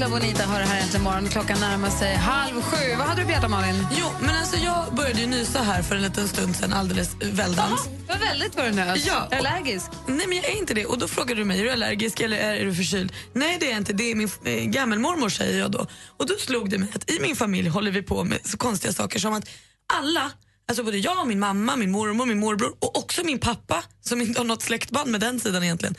La 0.00 0.06
Isla 0.06 0.18
Bonita 0.18 0.42
hör 0.42 0.60
här 0.60 0.80
äntligen 0.80 1.04
morgon. 1.04 1.28
Klockan 1.28 1.60
närmar 1.60 1.90
sig 1.90 2.14
halv 2.14 2.62
sju. 2.62 2.94
Vad 2.98 3.06
hade 3.06 3.20
du 3.20 3.24
på 3.24 3.30
hjärtat, 3.30 3.50
Malin? 3.50 3.86
Jo, 3.98 4.06
men 4.20 4.36
alltså 4.36 4.56
jag 4.56 4.94
började 4.94 5.20
ju 5.20 5.26
nysa 5.26 5.62
här 5.62 5.82
för 5.82 5.96
en 5.96 6.02
liten 6.02 6.28
stund 6.28 6.56
sedan 6.56 6.72
alldeles 6.72 7.16
väldans. 7.22 7.84
Det 7.84 8.12
var 8.12 8.20
väldigt 8.20 8.56
vad 8.56 8.64
du 8.64 8.72
nös. 8.72 9.06
Ja. 9.06 9.28
Är 9.30 9.42
du 9.42 9.48
allergisk? 9.48 9.90
Nej 10.06 10.26
men 10.26 10.36
jag 10.36 10.46
är 10.46 10.58
inte 10.58 10.74
det. 10.74 10.86
Och 10.86 10.98
då 10.98 11.08
frågade 11.08 11.40
du 11.40 11.44
mig, 11.44 11.60
är 11.60 11.64
du 11.64 11.70
allergisk 11.70 12.20
eller 12.20 12.36
är 12.36 12.64
du 12.64 12.74
förkyld? 12.74 13.12
Nej 13.32 13.56
det 13.60 13.66
är 13.66 13.70
jag 13.70 13.78
inte, 13.78 13.92
det 13.92 14.10
är 14.10 14.14
min 14.14 14.30
eh, 14.44 14.64
gammelmormor 14.64 15.28
säger 15.28 15.58
jag 15.58 15.70
då. 15.70 15.86
Och 16.16 16.26
då 16.26 16.34
slog 16.34 16.70
det 16.70 16.78
mig 16.78 16.88
att 16.94 17.10
i 17.10 17.20
min 17.20 17.36
familj 17.36 17.68
håller 17.68 17.90
vi 17.90 18.02
på 18.02 18.24
med 18.24 18.38
så 18.44 18.56
konstiga 18.56 18.92
saker 18.92 19.18
som 19.18 19.34
att 19.34 19.48
alla, 19.92 20.30
alltså 20.68 20.84
både 20.84 20.98
jag, 20.98 21.26
min 21.26 21.40
mamma, 21.40 21.76
min 21.76 21.90
mormor, 21.90 22.26
min 22.26 22.38
morbror 22.38 22.74
och 22.78 22.98
också 22.98 23.24
min 23.24 23.38
pappa 23.38 23.84
som 24.00 24.20
inte 24.20 24.40
har 24.40 24.44
något 24.44 24.62
släktband 24.62 25.10
med 25.10 25.20
den 25.20 25.40
sidan 25.40 25.62
egentligen 25.62 25.94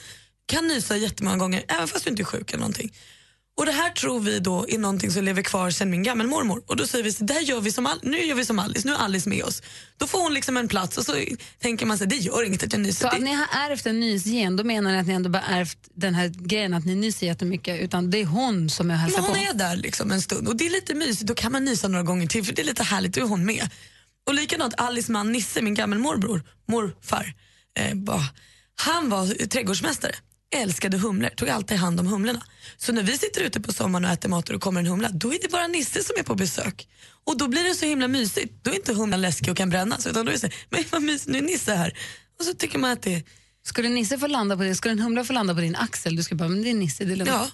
kan 0.46 0.68
nysa 0.68 0.98
jättemånga 0.98 1.38
gånger 1.38 1.64
även 1.68 1.88
fast 1.88 2.04
du 2.04 2.10
inte 2.10 2.22
är 2.22 2.25
sjuk 2.25 2.50
eller 2.52 2.60
någonting. 2.60 2.92
Och 3.62 3.68
det 3.68 3.72
här 3.72 3.89
tror 3.89 4.20
vi 4.20 4.39
då 4.39 4.65
är 4.70 4.77
någonting 4.77 5.12
som 5.12 5.24
lever 5.24 5.41
kvar 5.41 5.72
sen 5.72 5.89
min 5.89 6.03
gammelmormor. 6.03 6.63
Och 6.68 6.75
då 6.75 6.88
säger 6.88 7.03
vi 7.03 7.12
så 7.12 7.24
där 7.24 7.39
gör 7.39 7.62
vi 7.62 7.72
som 7.72 7.86
Al- 7.86 8.00
nu 8.03 8.18
gör 8.25 8.36
vi 8.36 8.46
som 8.46 8.60
Alice, 8.60 8.88
nu 8.88 8.94
är 8.94 8.98
Alice 8.98 9.30
med 9.30 9.44
oss. 9.44 9.62
Då 9.98 10.08
får 10.08 10.20
hon 10.22 10.34
liksom 10.34 10.58
en 10.58 10.68
plats 10.68 10.98
och 10.98 11.06
så 11.06 11.15
tänker 11.60 11.86
man 11.86 11.98
sig 11.98 12.08
det 12.08 12.15
gör 12.15 12.44
inget 12.44 12.63
att 12.63 12.74
jag 12.74 12.82
nyser. 12.82 13.01
Så 13.01 13.15
att 13.15 13.22
ni 13.22 13.34
har 13.34 13.48
ärvt 13.51 13.86
en 13.86 14.00
nysgen, 14.00 14.56
då 14.56 14.63
menar 14.63 14.91
ni 14.91 14.98
att 15.00 15.08
ni 15.08 15.13
ändå 15.13 15.30
bara 15.30 15.41
ärvt 15.44 15.77
den 15.94 16.15
här 16.15 16.27
grejen 16.27 16.74
att 16.74 16.86
ni 16.86 16.96
nyser 16.96 17.27
jättemycket, 17.27 17.82
utan 17.82 18.10
det 18.10 18.18
är 18.18 18.25
hon 18.25 18.70
som 18.70 18.91
är 18.91 18.96
hälsar 18.96 19.22
Men 19.22 19.30
hon 19.30 19.36
på? 19.39 19.50
är 19.50 19.53
där 19.53 19.75
liksom 19.75 20.12
en 20.12 20.22
stund 20.22 20.48
och 20.48 20.56
det 20.56 20.65
är 20.65 20.72
lite 20.72 20.96
mysigt. 20.96 21.27
Då 21.27 21.34
kan 21.36 21.51
man 21.51 21.65
nysa 21.65 21.88
några 21.88 22.03
gånger 22.03 22.27
till 22.27 22.46
för 22.46 22.53
det 22.53 22.62
är 22.62 22.65
lite 22.65 22.84
härligt, 22.84 23.13
då 23.15 23.22
är 23.22 23.25
hon 23.25 23.46
med. 23.46 23.70
Och 24.27 24.34
likadant 24.34 24.74
Alice 24.77 25.12
man 25.12 25.32
Nisse, 25.32 25.62
min 25.62 25.74
gammelmorbror, 25.74 26.44
morfar, 26.68 27.34
eh, 27.80 27.96
bara, 27.96 28.24
han 28.75 29.10
var 29.10 29.48
trädgårdsmästare. 29.48 30.15
Älskade 30.55 30.98
humlor, 30.98 31.29
tog 31.29 31.50
alltid 31.50 31.77
hand 31.77 32.00
om 32.00 32.08
humlorna. 32.08 32.43
Så 32.77 32.91
när 32.93 33.03
vi 33.03 33.17
sitter 33.17 33.41
ute 33.41 33.62
på 33.62 33.74
sommaren 33.74 34.05
och 34.05 34.12
äter 34.12 34.29
mat 34.29 34.50
och 34.50 34.53
det 34.53 34.60
kommer 34.60 34.79
en 34.79 34.88
humla, 34.88 35.10
då 35.10 35.34
är 35.34 35.39
det 35.41 35.51
bara 35.51 35.67
Nisse 35.67 36.03
som 36.03 36.15
är 36.20 36.24
på 36.24 36.36
besök. 36.36 36.88
Och 37.24 37.38
då 37.38 37.48
blir 37.48 37.63
det 37.63 37.75
så 37.75 37.86
himla 37.86 38.08
mysigt. 38.08 38.53
Då 38.63 38.72
är 38.72 38.75
inte 38.75 38.93
humlan 38.93 39.22
läskig 39.22 39.51
och 39.51 39.58
kan 39.58 39.70
brännas, 39.70 40.08
utan 40.08 40.25
då 40.25 40.29
är 40.31 40.34
det 40.34 40.39
så 40.39 40.50
men 40.70 40.84
vad 40.91 41.01
mysigt, 41.01 41.27
nu 41.31 41.38
är 41.38 41.41
Nisse 41.41 41.74
här. 41.75 41.98
Och 42.39 42.46
så 42.46 42.53
tycker 42.53 42.79
man 42.79 42.91
att 42.91 43.01
det, 43.01 43.24
Skulle 43.63 43.89
Nisse 43.89 44.20
få 44.20 44.27
landa 44.27 44.58
på 44.58 44.63
det? 44.63 44.75
Skulle 44.75 44.91
en 44.91 45.00
humla 45.00 45.24
få 45.24 45.34
landa 45.34 45.55
på 45.55 45.62
din 45.62 45.75
axel? 45.75 46.15
Du 46.15 46.24
skulle 46.24 46.38
bara, 46.38 46.50
men 46.50 46.62
det 46.62 46.70
är 46.70 46.74
Nisse, 46.74 47.05
det 47.05 47.12
är 47.13 47.15
lugnt. 47.15 47.31
ja, 47.31 47.48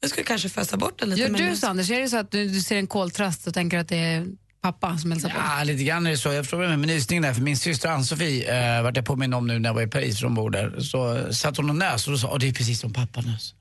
jag 0.00 0.10
skulle 0.10 0.24
kanske 0.24 0.48
fösa 0.48 0.76
bort 0.76 0.98
den 0.98 1.10
lite. 1.10 1.22
Gör 1.22 1.50
du 1.50 1.56
så 1.56 1.66
Anders? 1.66 1.90
Är 1.90 2.00
det 2.00 2.08
så 2.08 2.16
att 2.16 2.30
du, 2.30 2.48
du 2.48 2.60
ser 2.60 2.76
en 2.76 2.86
koltrast 2.86 3.46
och 3.46 3.54
tänker 3.54 3.78
att 3.78 3.88
det 3.88 3.96
är 3.96 4.26
pappa 4.72 4.98
som 4.98 5.10
hälsar 5.12 5.28
på? 5.28 5.36
Ja, 5.58 5.64
lite 5.64 5.84
grann 5.84 6.06
är 6.06 6.10
det 6.10 6.16
så. 6.16 6.32
Jag 6.32 6.44
förstår 6.44 6.76
med 6.76 6.78
nysningen 6.88 7.22
där, 7.22 7.34
för 7.34 7.42
min 7.42 7.56
syster 7.56 7.88
Ann-Sofie, 7.88 8.76
eh, 8.76 8.82
vart 8.82 8.96
jag 8.96 9.04
påminn 9.04 9.34
om 9.34 9.46
nu 9.46 9.58
när 9.58 9.68
jag 9.68 9.74
var 9.74 9.82
i 9.82 9.86
Paris, 9.86 10.18
för 10.18 10.26
hon 10.26 10.34
bor 10.34 10.50
där, 10.50 10.80
så 10.80 11.32
satt 11.32 11.56
hon 11.56 11.70
och 11.70 11.76
nös 11.76 12.06
och 12.06 12.12
då 12.12 12.18
sa, 12.18 12.28
"Åh, 12.32 12.38
det 12.38 12.48
är 12.48 12.52
precis 12.52 12.80
som 12.80 12.92
pappa 12.92 13.20
nös. 13.20 13.54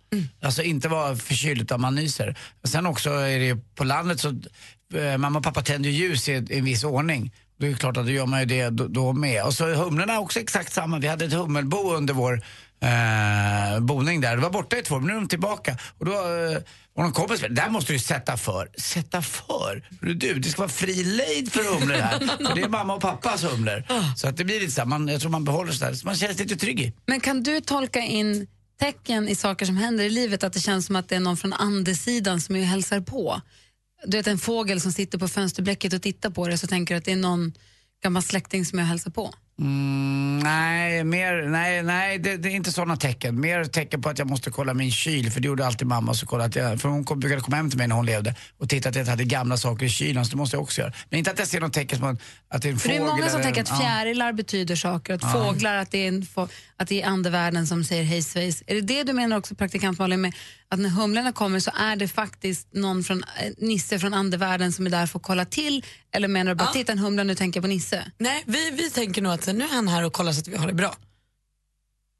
Alltså 0.43 0.63
inte 0.63 0.87
vara 0.87 1.15
förkyld 1.15 1.61
utan 1.61 1.81
man 1.81 1.95
nyser. 1.95 2.35
Sen 2.63 2.85
också 2.85 3.09
är 3.09 3.39
det 3.39 3.45
ju 3.45 3.57
på 3.75 3.83
landet 3.83 4.19
så, 4.19 4.29
eh, 4.99 5.17
mamma 5.17 5.39
och 5.39 5.43
pappa 5.45 5.61
tänder 5.61 5.89
ju 5.89 5.95
ljus 6.07 6.29
i, 6.29 6.31
i 6.31 6.57
en 6.59 6.65
viss 6.65 6.83
ordning. 6.83 7.31
Det 7.59 7.67
är 7.67 7.73
klart 7.73 7.97
att 7.97 8.05
då 8.05 8.11
gör 8.11 8.25
man 8.25 8.39
ju 8.39 8.45
det 8.45 8.69
då, 8.69 8.87
då 8.87 9.13
med. 9.13 9.43
Och 9.43 9.53
så 9.53 9.73
humlorna 9.73 10.19
också 10.19 10.39
exakt 10.39 10.73
samma. 10.73 10.99
Vi 10.99 11.07
hade 11.07 11.25
ett 11.25 11.33
hummelbo 11.33 11.93
under 11.93 12.13
vår 12.13 12.33
eh, 12.81 13.79
boning 13.79 14.21
där. 14.21 14.35
Det 14.35 14.41
var 14.41 14.49
borta 14.49 14.77
i 14.77 14.81
två 14.81 14.95
år, 14.95 14.99
men 14.99 15.07
nu 15.07 15.13
är 15.13 15.17
de 15.19 15.27
tillbaka. 15.27 15.77
Och 15.99 16.05
då 16.05 16.11
eh, 16.11 16.57
var 16.93 17.03
någon 17.03 17.13
kompis 17.13 17.43
där 17.49 17.69
måste 17.69 17.93
du 17.93 17.99
sätta 17.99 18.37
för. 18.37 18.69
Sätta 18.77 19.21
för? 19.21 19.87
Du, 20.01 20.33
det 20.33 20.49
ska 20.49 20.61
vara 20.61 20.69
fri 20.69 21.03
lejd 21.03 21.51
för 21.51 21.63
humlor 21.63 21.95
här. 21.95 22.19
för 22.47 22.55
det 22.55 22.61
är 22.61 22.69
mamma 22.69 22.93
och 22.93 23.01
pappas 23.01 23.43
humlor. 23.43 23.83
Så 24.15 24.27
att 24.27 24.37
det 24.37 24.43
blir 24.43 24.59
lite 24.59 24.71
så 24.71 24.81
här, 24.81 24.85
man, 24.85 25.07
jag 25.07 25.21
tror 25.21 25.31
man 25.31 25.43
behåller 25.43 25.71
sådär, 25.71 25.93
så 25.93 26.05
man 26.05 26.15
känns 26.15 26.39
lite 26.39 26.55
trygg 26.55 26.79
i. 26.79 26.93
Men 27.05 27.19
kan 27.19 27.43
du 27.43 27.61
tolka 27.61 27.99
in 27.99 28.47
tecken 28.79 29.29
i 29.29 29.35
saker 29.35 29.65
som 29.65 29.77
händer 29.77 30.03
i 30.03 30.09
livet, 30.09 30.43
att 30.43 30.53
det 30.53 30.59
känns 30.59 30.85
som 30.85 30.95
att 30.95 31.09
det 31.09 31.15
är 31.15 31.19
någon 31.19 31.37
från 31.37 31.53
andesidan 31.53 32.41
som 32.41 32.55
och 32.55 32.61
hälsar 32.61 33.01
på? 33.01 33.41
Du 34.05 34.17
vet 34.17 34.27
en 34.27 34.37
fågel 34.37 34.81
som 34.81 34.91
sitter 34.91 35.17
på 35.17 35.27
fönsterblecket 35.27 35.93
och 35.93 36.01
tittar 36.01 36.29
på 36.29 36.47
det 36.47 36.57
så 36.57 36.67
tänker 36.67 36.93
du 36.93 36.97
att 36.97 37.05
det 37.05 37.11
är 37.11 37.15
någon 37.15 37.53
gammal 38.03 38.23
släkting 38.23 38.65
som 38.65 38.79
och 38.79 38.85
hälsar 38.85 39.11
på? 39.11 39.33
Mm, 39.59 40.39
nej, 40.39 41.03
mer, 41.03 41.47
nej, 41.49 41.83
nej 41.83 42.19
det, 42.19 42.37
det 42.37 42.49
är 42.49 42.53
inte 42.55 42.71
sådana 42.71 42.97
tecken. 42.97 43.39
Mer 43.39 43.65
tecken 43.65 44.01
på 44.01 44.09
att 44.09 44.19
jag 44.19 44.29
måste 44.29 44.49
kolla 44.51 44.73
min 44.73 44.91
kyl, 44.91 45.31
för 45.31 45.39
det 45.41 45.47
gjorde 45.47 45.65
alltid 45.65 45.87
mamma. 45.87 46.13
Så 46.13 46.25
kolla 46.25 46.43
att 46.43 46.55
jag, 46.55 46.81
för 46.81 46.89
hon 46.89 47.03
kom, 47.03 47.19
brukade 47.19 47.41
komma 47.41 47.57
hem 47.57 47.69
till 47.69 47.77
mig 47.77 47.87
när 47.87 47.95
hon 47.95 48.05
levde 48.05 48.35
och 48.57 48.69
titta 48.69 48.89
att 48.89 48.95
jag 48.95 49.01
inte 49.01 49.11
hade 49.11 49.23
gamla 49.23 49.57
saker 49.57 49.85
i 49.85 49.89
kylen, 49.89 50.25
så 50.25 50.31
det 50.31 50.37
måste 50.37 50.55
jag 50.55 50.63
också 50.63 50.81
göra. 50.81 50.93
Men 51.09 51.19
inte 51.19 51.31
att 51.31 51.39
jag 51.39 51.47
ser 51.47 51.61
något 51.61 51.73
tecken 51.73 51.99
som 51.99 52.17
att, 52.49 52.61
det 52.61 52.67
är 52.67 52.71
en 52.71 52.79
För 52.79 52.89
det 52.89 52.95
fågel. 52.95 53.07
är 53.11 53.15
många 53.17 53.29
som 53.29 53.41
tänker 53.41 53.61
att 53.61 53.69
ja. 53.69 53.79
fjärilar 53.79 54.33
betyder 54.33 54.75
saker, 54.75 55.13
att 55.13 55.21
Ja. 55.23 55.29
fåglar, 55.31 55.75
att 55.75 55.91
det, 55.91 55.97
är 56.03 56.07
en, 56.07 56.25
att 56.77 56.87
det 56.87 57.01
är 57.01 57.07
andevärlden 57.07 57.67
som 57.67 57.83
säger 57.83 58.03
hej 58.03 58.21
svejs. 58.21 58.63
Är 58.67 58.75
det 58.75 58.81
det 58.81 59.03
du 59.03 59.13
menar 59.13 59.37
också 59.37 59.55
praktikant 59.55 59.99
Malin 59.99 60.21
med 60.21 60.33
att 60.73 60.79
när 60.79 60.89
humlorna 60.89 61.31
kommer 61.31 61.59
så 61.59 61.71
är 61.75 61.95
det 61.95 62.07
faktiskt 62.07 62.67
någon 62.73 63.03
från, 63.03 63.23
eh, 63.23 63.51
Nisse 63.57 63.99
från 63.99 64.13
andevärlden 64.13 64.73
som 64.73 64.85
är 64.85 64.89
där 64.89 65.07
för 65.07 65.19
att 65.19 65.23
kolla 65.25 65.45
till? 65.45 65.85
Eller 66.11 66.27
menar 66.27 66.51
du 66.51 66.55
bara, 66.55 66.71
titta 66.71 66.91
en 66.91 66.99
humla 66.99 67.23
nu 67.23 67.35
tänker 67.35 67.57
jag 67.57 67.63
på 67.63 67.67
Nisse? 67.67 68.11
Nej, 68.17 68.43
vi, 68.47 68.71
vi 68.71 68.89
tänker 68.89 69.21
nog 69.21 69.33
att 69.33 69.47
nu 69.47 69.63
är 69.63 69.67
han 69.75 69.87
här 69.87 70.03
och 70.03 70.13
kollar 70.13 70.31
så 70.31 70.39
att 70.39 70.47
vi 70.47 70.55
har 70.57 70.67
det 70.67 70.73
bra. 70.73 70.95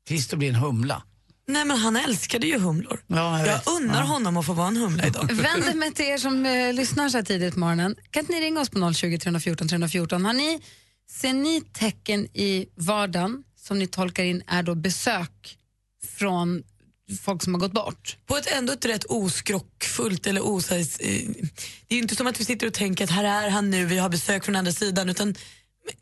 Tills 0.08 0.28
det 0.28 0.38
blir 0.38 0.50
en 0.50 0.56
humla. 0.56 1.04
Nej 1.48 1.66
men 1.66 1.78
han 1.78 1.96
älskade 1.96 2.48
ju 2.48 2.60
humlor. 2.60 3.04
Ja, 3.08 3.40
jag 3.40 3.48
jag 3.48 3.62
unnar 3.78 4.00
Ja. 4.00 4.06
honom 4.06 4.38
att 4.38 4.46
få 4.46 4.54
vara 4.54 4.68
en 4.68 4.78
humla 4.78 5.08
idag. 5.08 5.32
Vänder 5.32 5.74
mig 5.74 5.92
till 5.94 6.06
er 6.06 6.18
som 6.18 6.46
eh, 6.46 6.74
lyssnar 6.74 7.10
så 7.10 7.18
här 7.18 7.26
tidigt 7.26 7.54
på 7.54 7.60
morgonen. 7.60 7.96
Kan 8.10 8.20
inte 8.20 8.34
ni 8.34 8.42
ringa 8.42 8.62
oss 8.62 8.70
på 8.70 8.94
020 8.94 9.18
314 9.18 9.68
314? 9.68 10.26
Har 10.26 10.34
ni, 10.34 10.62
ser 11.10 11.34
ni 11.34 11.62
tecken 11.74 12.26
i 12.26 12.66
vardagen 12.76 13.44
som 13.60 13.80
ni 13.80 13.88
tolkar 13.88 14.24
in 14.24 14.44
är 14.48 14.64
då 14.64 14.76
besök 14.76 15.58
från 16.18 16.64
folk 17.22 17.44
som 17.44 17.54
har 17.54 17.60
gått 17.62 17.72
bort? 17.74 18.18
På 18.26 18.38
ett 18.38 18.52
ändå 18.52 18.74
ett 18.74 18.86
rätt 18.86 19.04
oskrockfullt 19.04 20.28
eller 20.28 20.42
osajs... 20.42 20.98
eh, 20.98 21.08
Det 21.88 21.96
är 21.96 21.96
ju 21.96 22.02
inte 22.02 22.16
som 22.16 22.28
att 22.28 22.40
vi 22.40 22.46
sitter 22.46 22.68
och 22.68 22.74
tänker 22.74 23.04
att 23.04 23.10
här 23.10 23.24
är 23.46 23.50
han 23.50 23.70
nu, 23.70 23.86
vi 23.86 23.98
har 23.98 24.10
besök 24.10 24.46
från 24.46 24.56
andra 24.56 24.72
sidan, 24.72 25.10
utan 25.10 25.36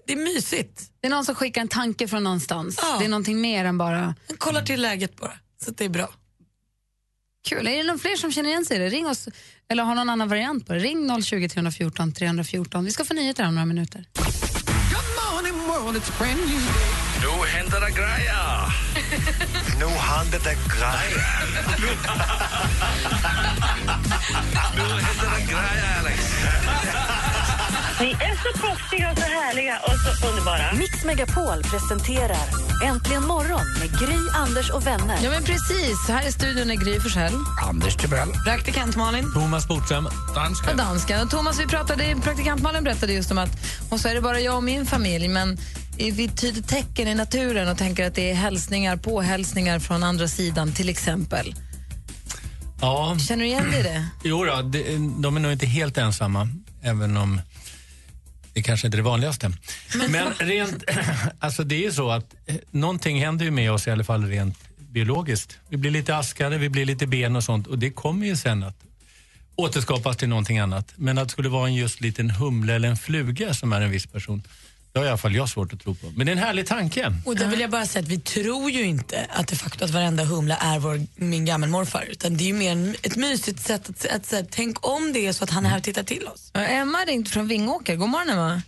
det 0.07 0.13
är 0.13 0.17
mysigt. 0.17 0.81
Det 1.01 1.07
är 1.07 1.11
någon 1.11 1.25
som 1.25 1.35
skickar 1.35 1.61
en 1.61 1.67
tanke 1.67 2.07
från 2.07 2.23
någonstans. 2.23 2.79
Ja. 2.81 2.97
Det 2.99 3.05
är 3.05 3.09
någonting 3.09 3.41
mer 3.41 3.65
än 3.65 3.77
bara... 3.77 3.99
Han 4.27 4.37
kollar 4.37 4.61
till 4.61 4.81
läget 4.81 5.15
bara, 5.15 5.33
så 5.63 5.71
att 5.71 5.77
det 5.77 5.85
är 5.85 5.89
bra. 5.89 6.09
Kul. 7.49 7.67
Är 7.67 7.77
det 7.77 7.83
någon 7.83 7.99
fler 7.99 8.15
som 8.15 8.31
känner 8.31 8.49
igen 8.49 8.65
sig 8.65 8.77
i 8.77 8.79
det? 8.79 8.89
Ring 8.89 9.07
oss, 9.07 9.27
eller 9.69 9.83
har 9.83 9.95
någon 9.95 10.09
annan 10.09 10.29
variant 10.29 10.67
på 10.67 10.73
det. 10.73 10.79
Ring 10.79 11.21
020 11.23 11.49
314 11.49 12.11
314. 12.13 12.85
Vi 12.85 12.91
ska 12.91 13.05
få 13.05 13.13
nyheter 13.13 13.47
om 13.47 13.55
några 13.55 13.65
minuter. 13.65 14.05
Nu 14.13 14.27
händer 15.77 16.01
det 16.01 16.01
grejer! 16.31 16.67
Nu 17.21 17.47
händer 17.47 17.81
det 17.81 17.91
grejer. 17.91 19.60
Nu 19.81 19.87
händer 19.87 20.39
det 20.43 20.55
grejer, 25.51 25.99
Alex! 25.99 26.19
Ni 27.99 28.11
är 28.11 28.35
så 28.35 28.59
proffsiga 28.59 29.11
och 29.11 29.17
så 29.17 29.23
härliga 29.23 29.79
och 29.79 30.17
så 30.19 30.27
underbara. 30.27 30.73
Mix 30.73 31.03
Megapol 31.05 31.63
presenterar 31.63 32.71
Äntligen 32.83 33.27
morgon 33.27 33.61
med 33.79 33.99
Gry, 33.99 34.17
Anders 34.33 34.69
och 34.69 34.87
vänner. 34.87 35.19
Ja, 35.23 35.29
men 35.29 35.43
precis. 35.43 36.07
Här 36.07 36.27
i 36.27 36.31
studion 36.31 36.71
är 36.71 36.75
Gry 36.75 36.99
Forssell. 36.99 37.33
Anders 37.69 37.95
Timell. 37.95 38.29
Praktikant 38.45 38.95
Malin. 38.95 39.33
Thomas 39.33 39.67
Bodström. 39.67 40.05
Och 40.69 40.75
dansken. 40.77 41.21
Och 41.21 41.29
Thomas, 41.29 41.59
vi 41.59 41.67
pratade, 41.67 42.15
praktikant 42.23 42.61
Malin 42.61 42.83
berättade 42.83 43.13
just 43.13 43.31
om 43.31 43.37
att 43.37 43.49
och 43.89 43.99
så 43.99 44.07
är 44.07 44.15
det 44.15 44.21
bara 44.21 44.39
jag 44.39 44.55
och 44.55 44.63
min 44.63 44.85
familj, 44.85 45.27
men 45.27 45.57
vi 46.09 46.27
tyder 46.27 46.61
tecken 46.61 47.07
i 47.07 47.15
naturen 47.15 47.67
och 47.67 47.77
tänker 47.77 48.07
att 48.07 48.15
det 48.15 48.31
är 48.31 48.35
hälsningar, 48.35 48.97
påhälsningar 48.97 49.79
från 49.79 50.03
andra 50.03 50.27
sidan 50.27 50.71
till 50.71 50.89
exempel. 50.89 51.55
Ja. 52.81 53.17
Känner 53.27 53.43
du 53.43 53.49
igen 53.49 53.71
dig 53.71 53.79
i 53.79 53.83
det? 53.83 54.07
Jo 54.23 54.45
då, 54.45 54.61
det, 54.61 54.83
de 55.21 55.35
är 55.35 55.39
nog 55.39 55.51
inte 55.51 55.65
helt 55.65 55.97
ensamma, 55.97 56.49
även 56.81 57.17
om 57.17 57.41
det 58.53 58.61
kanske 58.61 58.87
inte 58.87 58.95
är 58.95 58.97
det 58.97 59.03
vanligaste. 59.03 59.51
Men 60.09 60.33
rent, 60.33 60.83
alltså 61.39 61.63
det 61.63 61.75
är 61.75 61.81
ju 61.81 61.91
så 61.91 62.11
att 62.11 62.35
eh, 62.45 62.55
någonting 62.71 63.19
händer 63.19 63.45
ju 63.45 63.51
med 63.51 63.71
oss 63.71 63.87
i 63.87 63.91
alla 63.91 64.03
fall 64.03 64.25
rent 64.25 64.57
biologiskt. 64.77 65.57
Vi 65.69 65.77
blir 65.77 65.91
lite 65.91 66.17
askade, 66.17 66.57
vi 66.57 66.69
blir 66.69 66.85
lite 66.85 67.07
ben 67.07 67.35
och 67.35 67.43
sånt 67.43 67.67
och 67.67 67.79
det 67.79 67.89
kommer 67.89 68.27
ju 68.27 68.35
sen 68.35 68.63
att 68.63 68.75
återskapas 69.55 70.17
till 70.17 70.29
någonting 70.29 70.59
annat. 70.59 70.93
Men 70.95 71.17
att 71.17 71.27
det 71.27 71.31
skulle 71.31 71.49
vara 71.49 71.67
en 71.67 71.75
just 71.75 72.01
liten 72.01 72.29
humle 72.29 72.73
eller 72.73 72.89
en 72.89 72.97
fluga 72.97 73.53
som 73.53 73.73
är 73.73 73.81
en 73.81 73.91
viss 73.91 74.07
person, 74.07 74.43
det 74.93 74.99
har 74.99 75.05
i 75.05 75.09
alla 75.09 75.17
fall 75.17 75.35
jag 75.35 75.49
svårt 75.49 75.73
att 75.73 75.79
tro 75.79 75.95
på. 75.95 76.07
Men 76.17 76.25
det 76.25 76.31
är 76.31 76.37
en 76.39 76.43
härlig 76.47 76.67
tanke. 76.67 77.01
Och 77.25 77.35
där 77.35 77.47
vill 77.47 77.59
jag 77.59 77.69
bara 77.69 77.85
säga 77.85 78.03
att 78.03 78.09
vi 78.09 78.19
tror 78.19 78.69
ju 78.69 78.83
inte 78.83 79.27
att 79.29 79.47
det 79.47 79.55
faktum 79.55 79.85
att 79.85 79.91
varenda 79.91 80.23
humla 80.23 80.55
är 80.55 80.79
vår, 80.79 80.95
min 81.31 81.45
gammelmorfar. 81.45 82.03
Utan 82.09 82.37
det 82.37 82.43
är 82.43 82.51
ju 82.53 82.53
mer 82.53 82.71
en, 82.71 82.89
ett 83.07 83.17
mysigt 83.17 83.59
sätt 83.59 83.89
att, 83.89 84.15
att, 84.15 84.25
säga 84.25 84.45
tänk 84.51 84.87
om 84.87 85.13
det 85.13 85.27
är 85.27 85.31
så 85.33 85.43
att 85.43 85.49
han 85.49 85.65
är 85.65 85.69
här 85.69 85.77
och 85.77 85.83
tittar 85.83 86.03
till 86.03 86.27
oss. 86.27 86.51
Ja, 86.53 86.61
Emma 86.61 86.97
ringt 86.97 87.29
från 87.29 87.47
Vingåker. 87.47 87.95
God 87.95 88.09
morgon, 88.09 88.29
Emma. 88.29 88.61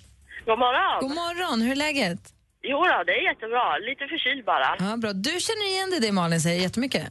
God 0.45 0.59
morgon. 0.59 0.97
God 1.01 1.15
morgon. 1.23 1.61
Hur 1.61 1.71
är 1.71 1.75
läget? 1.75 2.19
Jo 2.71 2.77
då, 2.91 3.03
det 3.07 3.15
är 3.19 3.23
jättebra. 3.31 3.77
Lite 3.89 4.03
förkyld 4.13 4.45
bara. 4.45 4.69
Ja, 4.79 4.97
bra. 4.97 5.11
Du 5.13 5.33
känner 5.47 5.65
igen 5.73 5.89
dig 5.89 5.97
i 5.99 6.01
det 6.05 6.11
Malin 6.11 6.41
säger 6.41 6.61
jättemycket. 6.61 7.03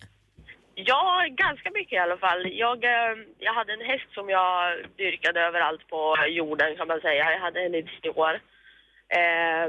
Ja, 0.75 1.02
ganska 1.45 1.69
mycket 1.78 1.97
i 1.97 2.04
alla 2.07 2.19
fall. 2.25 2.40
Jag, 2.64 2.78
eh, 2.85 3.12
jag 3.47 3.54
hade 3.59 3.73
en 3.76 3.87
häst 3.90 4.11
som 4.19 4.26
jag 4.38 4.52
dyrkade 5.02 5.40
överallt 5.49 5.85
på 5.92 6.00
jorden 6.40 6.71
kan 6.78 6.88
man 6.92 7.00
säga. 7.00 7.25
Jag 7.35 7.40
hade 7.47 7.61
henne 7.64 7.78
i 7.78 7.83
tio 7.83 8.11
år. 8.11 8.35
Eh, 9.21 9.69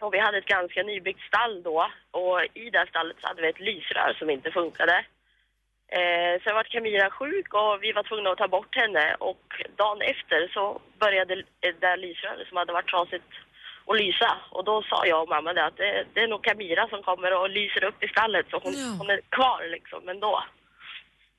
och 0.00 0.14
vi 0.14 0.18
hade 0.18 0.38
ett 0.38 0.54
ganska 0.56 0.82
nybyggt 0.82 1.26
stall 1.28 1.62
då 1.62 1.78
och 2.10 2.36
i 2.54 2.70
det 2.70 2.86
stallet 2.88 3.16
så 3.20 3.26
hade 3.28 3.42
vi 3.42 3.48
ett 3.48 3.66
lysrör 3.68 4.16
som 4.18 4.30
inte 4.30 4.50
funkade. 4.50 4.96
Eh, 5.98 6.34
sen 6.42 6.54
var 6.54 6.64
Camilla 6.64 7.10
sjuk 7.10 7.54
och 7.54 7.82
vi 7.82 7.92
var 7.92 8.02
tvungna 8.02 8.30
att 8.30 8.38
ta 8.38 8.48
bort 8.48 8.76
henne 8.76 9.14
och 9.30 9.44
dagen 9.76 10.00
efter 10.12 10.40
så 10.54 10.80
började 11.00 11.34
det 11.64 11.80
där 11.80 11.96
lysröret 11.96 12.48
som 12.48 12.56
hade 12.56 12.72
varit 12.72 12.90
trasigt 12.92 13.32
att 13.90 14.00
lysa. 14.02 14.30
Och 14.50 14.64
då 14.64 14.82
sa 14.82 15.06
jag 15.06 15.22
och 15.22 15.28
mamma 15.28 15.52
det 15.52 15.64
att 15.66 15.76
det, 15.76 16.04
det 16.14 16.20
är 16.20 16.28
nog 16.28 16.44
Camilla 16.44 16.88
som 16.88 17.02
kommer 17.02 17.30
och 17.40 17.50
lyser 17.50 17.84
upp 17.84 18.02
i 18.02 18.08
stallet 18.08 18.46
så 18.50 18.56
hon, 18.64 18.74
hon 18.98 19.10
är 19.10 19.20
kvar 19.36 19.60
liksom 19.76 20.08
ändå. 20.08 20.44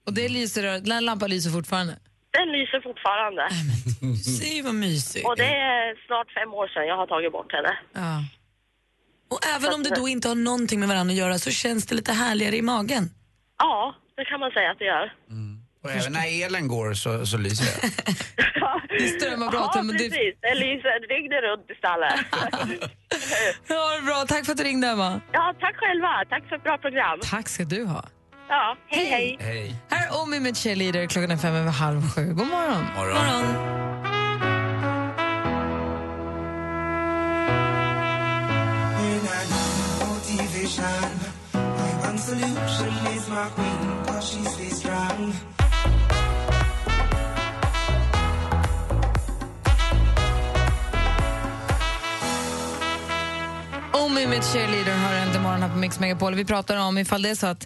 Och 0.06 0.14
det 0.14 0.30
lyser, 0.30 0.64
den 0.80 1.06
lampan 1.06 1.30
lyser 1.30 1.52
fortfarande? 1.52 1.94
Den 2.38 2.48
lyser 2.52 2.82
fortfarande. 2.82 3.50
Se 4.40 4.62
vad 4.62 4.76
mysigt. 4.76 5.26
Och 5.28 5.36
det 5.38 5.54
är 5.56 6.06
snart 6.08 6.32
fem 6.34 6.54
år 6.54 6.68
sedan 6.68 6.88
jag 6.88 6.98
har 6.98 7.08
tagit 7.08 7.32
bort 7.32 7.52
henne. 7.52 7.78
Ja. 7.94 8.24
Och 9.32 9.40
även 9.56 9.74
om 9.74 9.84
det 9.84 9.96
då 9.96 10.08
inte 10.08 10.28
har 10.28 10.36
någonting 10.36 10.80
med 10.80 10.90
varandra 10.90 11.12
att 11.14 11.18
göra 11.18 11.38
så 11.40 11.52
känns 11.52 11.86
det 11.86 11.96
lite 11.96 12.14
härligare 12.14 12.56
i 12.56 12.62
magen. 12.62 13.10
Ja, 13.58 13.96
det 14.18 14.26
kan 14.26 14.40
man 14.40 14.52
säga 14.52 14.72
att 14.72 14.80
det 14.80 14.86
gör. 14.86 15.14
Och 15.84 15.92
även 15.92 16.14
när 16.14 16.46
elen 16.46 16.68
går 16.68 16.94
så, 16.94 17.26
så 17.26 17.38
lyser 17.38 17.66
det. 17.82 19.00
Det 19.00 19.08
strömmar 19.08 19.50
bra. 19.52 19.72
Ja, 19.76 19.82
men 19.82 19.98
det- 19.98 20.10
precis. 20.10 20.36
Det 20.42 20.56
lyser 20.56 21.08
dygnet 21.08 21.42
runt 21.44 21.70
i 21.72 21.76
stallet. 21.76 22.14
Ja, 23.68 23.96
det 23.96 24.02
bra. 24.06 24.26
Tack 24.28 24.46
för 24.46 24.52
att 24.52 24.58
du 24.58 24.64
ringde, 24.64 24.88
Emma. 24.88 25.22
ja, 25.32 25.54
tack 25.60 25.76
själva. 25.76 26.24
Tack 26.30 26.50
för 26.50 26.56
ett 26.56 26.64
bra 26.64 26.78
program. 26.78 27.20
Tack 27.24 27.50
ska 27.50 27.64
du 27.64 27.86
ha. 27.86 28.06
Ja, 28.50 28.78
hej 28.88 29.06
hej. 29.06 29.38
Hej. 29.40 29.76
Här 29.90 30.08
är 30.08 30.22
Omi 30.22 30.40
med 30.40 30.58
Cheerleader. 30.58 31.08
Klockan 31.08 31.32
är 31.32 31.38
fem 31.38 31.56
över 31.56 31.72
halv 31.72 32.10
sju. 32.10 32.34
God 32.34 32.48
morgon. 32.48 32.86
Morgon. 32.96 33.80
one 42.10 42.18
solution 42.18 43.14
is 43.14 43.30
my 43.30 43.50
queen, 43.56 44.06
cause 44.06 44.30
she 44.30 44.44
stays 44.44 44.78
strong. 44.78 45.59
Omi 54.20 54.28
med 54.28 54.44
Cheerleader 54.44 54.98
har 55.06 55.14
en 55.14 55.44
morgon 55.44 55.62
här 55.62 55.70
på 55.70 55.78
Mix 55.78 56.00
Megapol. 56.00 56.34
Vi 56.36 56.46
pratar 56.46 56.76
om 56.88 56.98
ifall 56.98 57.22
det 57.22 57.30
är 57.30 57.40
så 57.44 57.48
att 57.48 57.64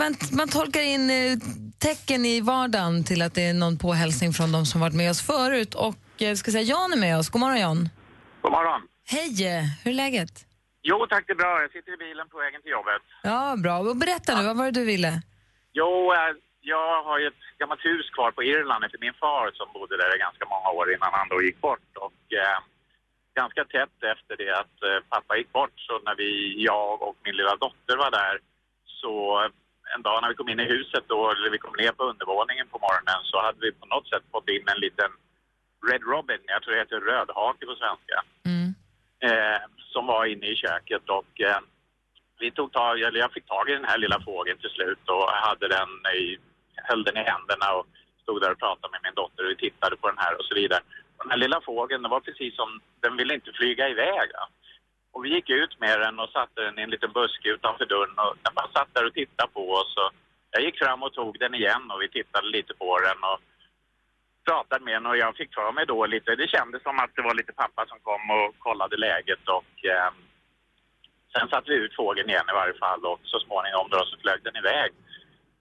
man, 0.00 0.12
man 0.40 0.48
tolkar 0.48 0.80
in 0.94 1.10
eh, 1.10 1.38
tecken 1.86 2.20
i 2.34 2.40
vardagen 2.40 3.04
till 3.04 3.22
att 3.22 3.34
det 3.34 3.44
är 3.50 3.54
någon 3.54 3.78
påhälsning 3.78 4.32
från 4.32 4.52
de 4.52 4.66
som 4.66 4.80
varit 4.80 4.98
med 5.02 5.10
oss 5.10 5.22
förut. 5.32 5.74
Och 5.74 5.96
jag 6.16 6.38
ska 6.38 6.50
säga 6.50 6.62
Jan 6.72 6.92
är 6.92 7.00
med 7.06 7.18
oss. 7.18 7.28
God 7.28 7.40
morgon 7.40 7.60
Jan. 7.66 7.80
God 8.42 8.52
morgon. 8.52 8.80
Hej, 9.14 9.30
eh, 9.50 9.62
hur 9.82 9.90
är 9.90 9.98
läget? 10.04 10.32
Jo 10.82 11.06
tack, 11.10 11.24
det 11.26 11.32
är 11.32 11.42
bra. 11.44 11.60
Jag 11.64 11.70
sitter 11.76 11.92
i 11.96 11.96
bilen 11.96 12.26
på 12.32 12.38
vägen 12.44 12.62
till 12.62 12.70
jobbet. 12.78 13.02
Ja, 13.22 13.56
bra. 13.64 13.74
Och 13.78 13.96
berätta 13.96 14.30
nu, 14.38 14.42
vad 14.46 14.56
var 14.56 14.64
det 14.64 14.80
du 14.80 14.84
ville? 14.84 15.12
Jo, 15.72 16.12
eh, 16.12 16.32
jag 16.60 17.04
har 17.08 17.18
ju 17.18 17.26
ett 17.26 17.44
gammalt 17.58 17.84
hus 17.84 18.06
kvar 18.16 18.30
på 18.36 18.42
Irland 18.42 18.84
efter 18.84 18.98
min 19.06 19.16
far 19.22 19.50
som 19.58 19.66
bodde 19.76 19.96
där 19.96 20.16
i 20.16 20.18
ganska 20.26 20.44
många 20.52 20.68
år 20.78 20.86
innan 20.94 21.10
han 21.18 21.28
då 21.28 21.42
gick 21.42 21.60
bort. 21.60 21.90
Och 22.06 22.20
eh, 22.42 22.58
ganska 23.34 23.64
tätt 23.64 23.98
efter 24.14 24.36
det 24.36 24.52
att 24.62 24.76
eh, 24.82 25.00
pappa 25.08 25.36
gick 25.36 25.52
bort. 25.52 25.76
Så 25.76 25.98
när 25.98 26.14
vi, 26.14 26.54
jag 26.64 27.02
och 27.02 27.16
min 27.24 27.36
lilla 27.36 27.56
dotter 27.56 27.96
var 27.96 28.10
där 28.10 28.38
så 28.84 29.42
eh, 29.42 29.50
en 29.94 30.02
dag 30.02 30.22
när 30.22 30.28
vi 30.28 30.34
kom 30.34 30.48
in 30.48 30.60
i 30.60 30.72
huset 30.76 31.04
då, 31.06 31.30
eller 31.30 31.50
vi 31.50 31.58
kom 31.58 31.76
ner 31.76 31.92
på 31.92 32.04
undervåningen 32.04 32.66
på 32.68 32.78
morgonen 32.78 33.20
så 33.24 33.36
hade 33.42 33.60
vi 33.60 33.72
på 33.72 33.86
något 33.86 34.08
sätt 34.08 34.22
fått 34.32 34.48
in 34.48 34.68
en 34.74 34.80
liten 34.80 35.10
Red 35.90 36.02
Robin, 36.02 36.40
jag 36.46 36.62
tror 36.62 36.74
det 36.74 36.80
heter 36.80 37.00
rödhake 37.00 37.66
på 37.66 37.74
svenska, 37.74 38.16
eh, 39.28 39.60
som 39.92 40.06
var 40.06 40.24
inne 40.24 40.46
i 40.46 40.56
köket 40.56 41.08
och 41.08 41.40
eh, 41.40 41.60
vi 42.38 42.50
tog 42.50 42.72
tag, 42.72 43.00
eller 43.00 43.20
jag 43.20 43.32
fick 43.32 43.46
tag 43.46 43.70
i 43.70 43.72
den 43.72 43.84
här 43.84 43.98
lilla 43.98 44.20
fågeln 44.20 44.58
till 44.58 44.70
slut 44.70 45.08
och 45.08 45.30
hade 45.30 45.68
den 45.68 45.90
i, 46.22 46.38
höll 46.76 47.04
den 47.04 47.16
i 47.16 47.24
händerna 47.32 47.72
och 47.78 47.86
stod 48.22 48.40
där 48.40 48.52
och 48.52 48.58
pratade 48.58 48.92
med 48.92 49.00
min 49.02 49.14
dotter 49.14 49.44
och 49.44 49.50
vi 49.50 49.56
tittade 49.56 49.96
på 49.96 50.08
den 50.08 50.18
här 50.18 50.38
och 50.38 50.44
så 50.44 50.54
vidare. 50.54 50.80
Den 51.24 51.30
här 51.30 51.38
lilla 51.44 51.60
fågeln, 51.60 52.02
det 52.02 52.08
var 52.08 52.20
precis 52.20 52.56
som, 52.56 52.80
den 53.00 53.16
ville 53.16 53.34
inte 53.34 53.52
flyga 53.52 53.88
iväg. 53.88 54.28
Ja. 54.32 54.48
Och 55.12 55.24
vi 55.24 55.34
gick 55.34 55.50
ut 55.50 55.80
med 55.80 56.00
den 56.00 56.18
och 56.18 56.28
satte 56.28 56.60
den 56.60 56.78
i 56.78 56.82
en 56.82 56.90
liten 56.90 57.12
buske 57.12 57.48
utanför 57.48 57.86
dörren 57.86 58.18
och 58.18 58.36
den 58.42 58.54
bara 58.54 58.68
satt 58.72 58.94
där 58.94 59.06
och 59.06 59.14
tittade 59.14 59.52
på 59.52 59.70
oss. 59.70 59.96
Och 59.96 60.10
jag 60.50 60.62
gick 60.62 60.78
fram 60.78 61.02
och 61.02 61.12
tog 61.12 61.38
den 61.38 61.54
igen 61.54 61.90
och 61.90 62.02
vi 62.02 62.08
tittade 62.08 62.48
lite 62.48 62.74
på 62.74 63.00
den 63.00 63.18
och 63.30 63.38
pratade 64.46 64.84
med 64.84 64.94
den 64.94 65.06
och 65.06 65.16
jag 65.16 65.36
fick 65.36 65.54
för 65.54 65.72
mig 65.72 65.86
då 65.86 66.06
lite, 66.06 66.36
det 66.36 66.48
kändes 66.48 66.82
som 66.82 66.98
att 66.98 67.14
det 67.14 67.22
var 67.22 67.34
lite 67.34 67.52
pappa 67.52 67.86
som 67.86 67.98
kom 68.02 68.30
och 68.30 68.58
kollade 68.58 68.96
läget 68.96 69.48
och 69.48 69.84
eh, 69.84 70.10
sen 71.32 71.48
satte 71.48 71.70
vi 71.70 71.76
ut 71.76 71.96
fågeln 71.96 72.30
igen 72.30 72.50
i 72.50 72.58
varje 72.60 72.74
fall 72.74 73.04
och 73.06 73.20
så 73.22 73.38
småningom 73.40 73.86
då 73.90 74.04
så 74.04 74.16
flög 74.16 74.42
den 74.42 74.56
iväg. 74.56 74.92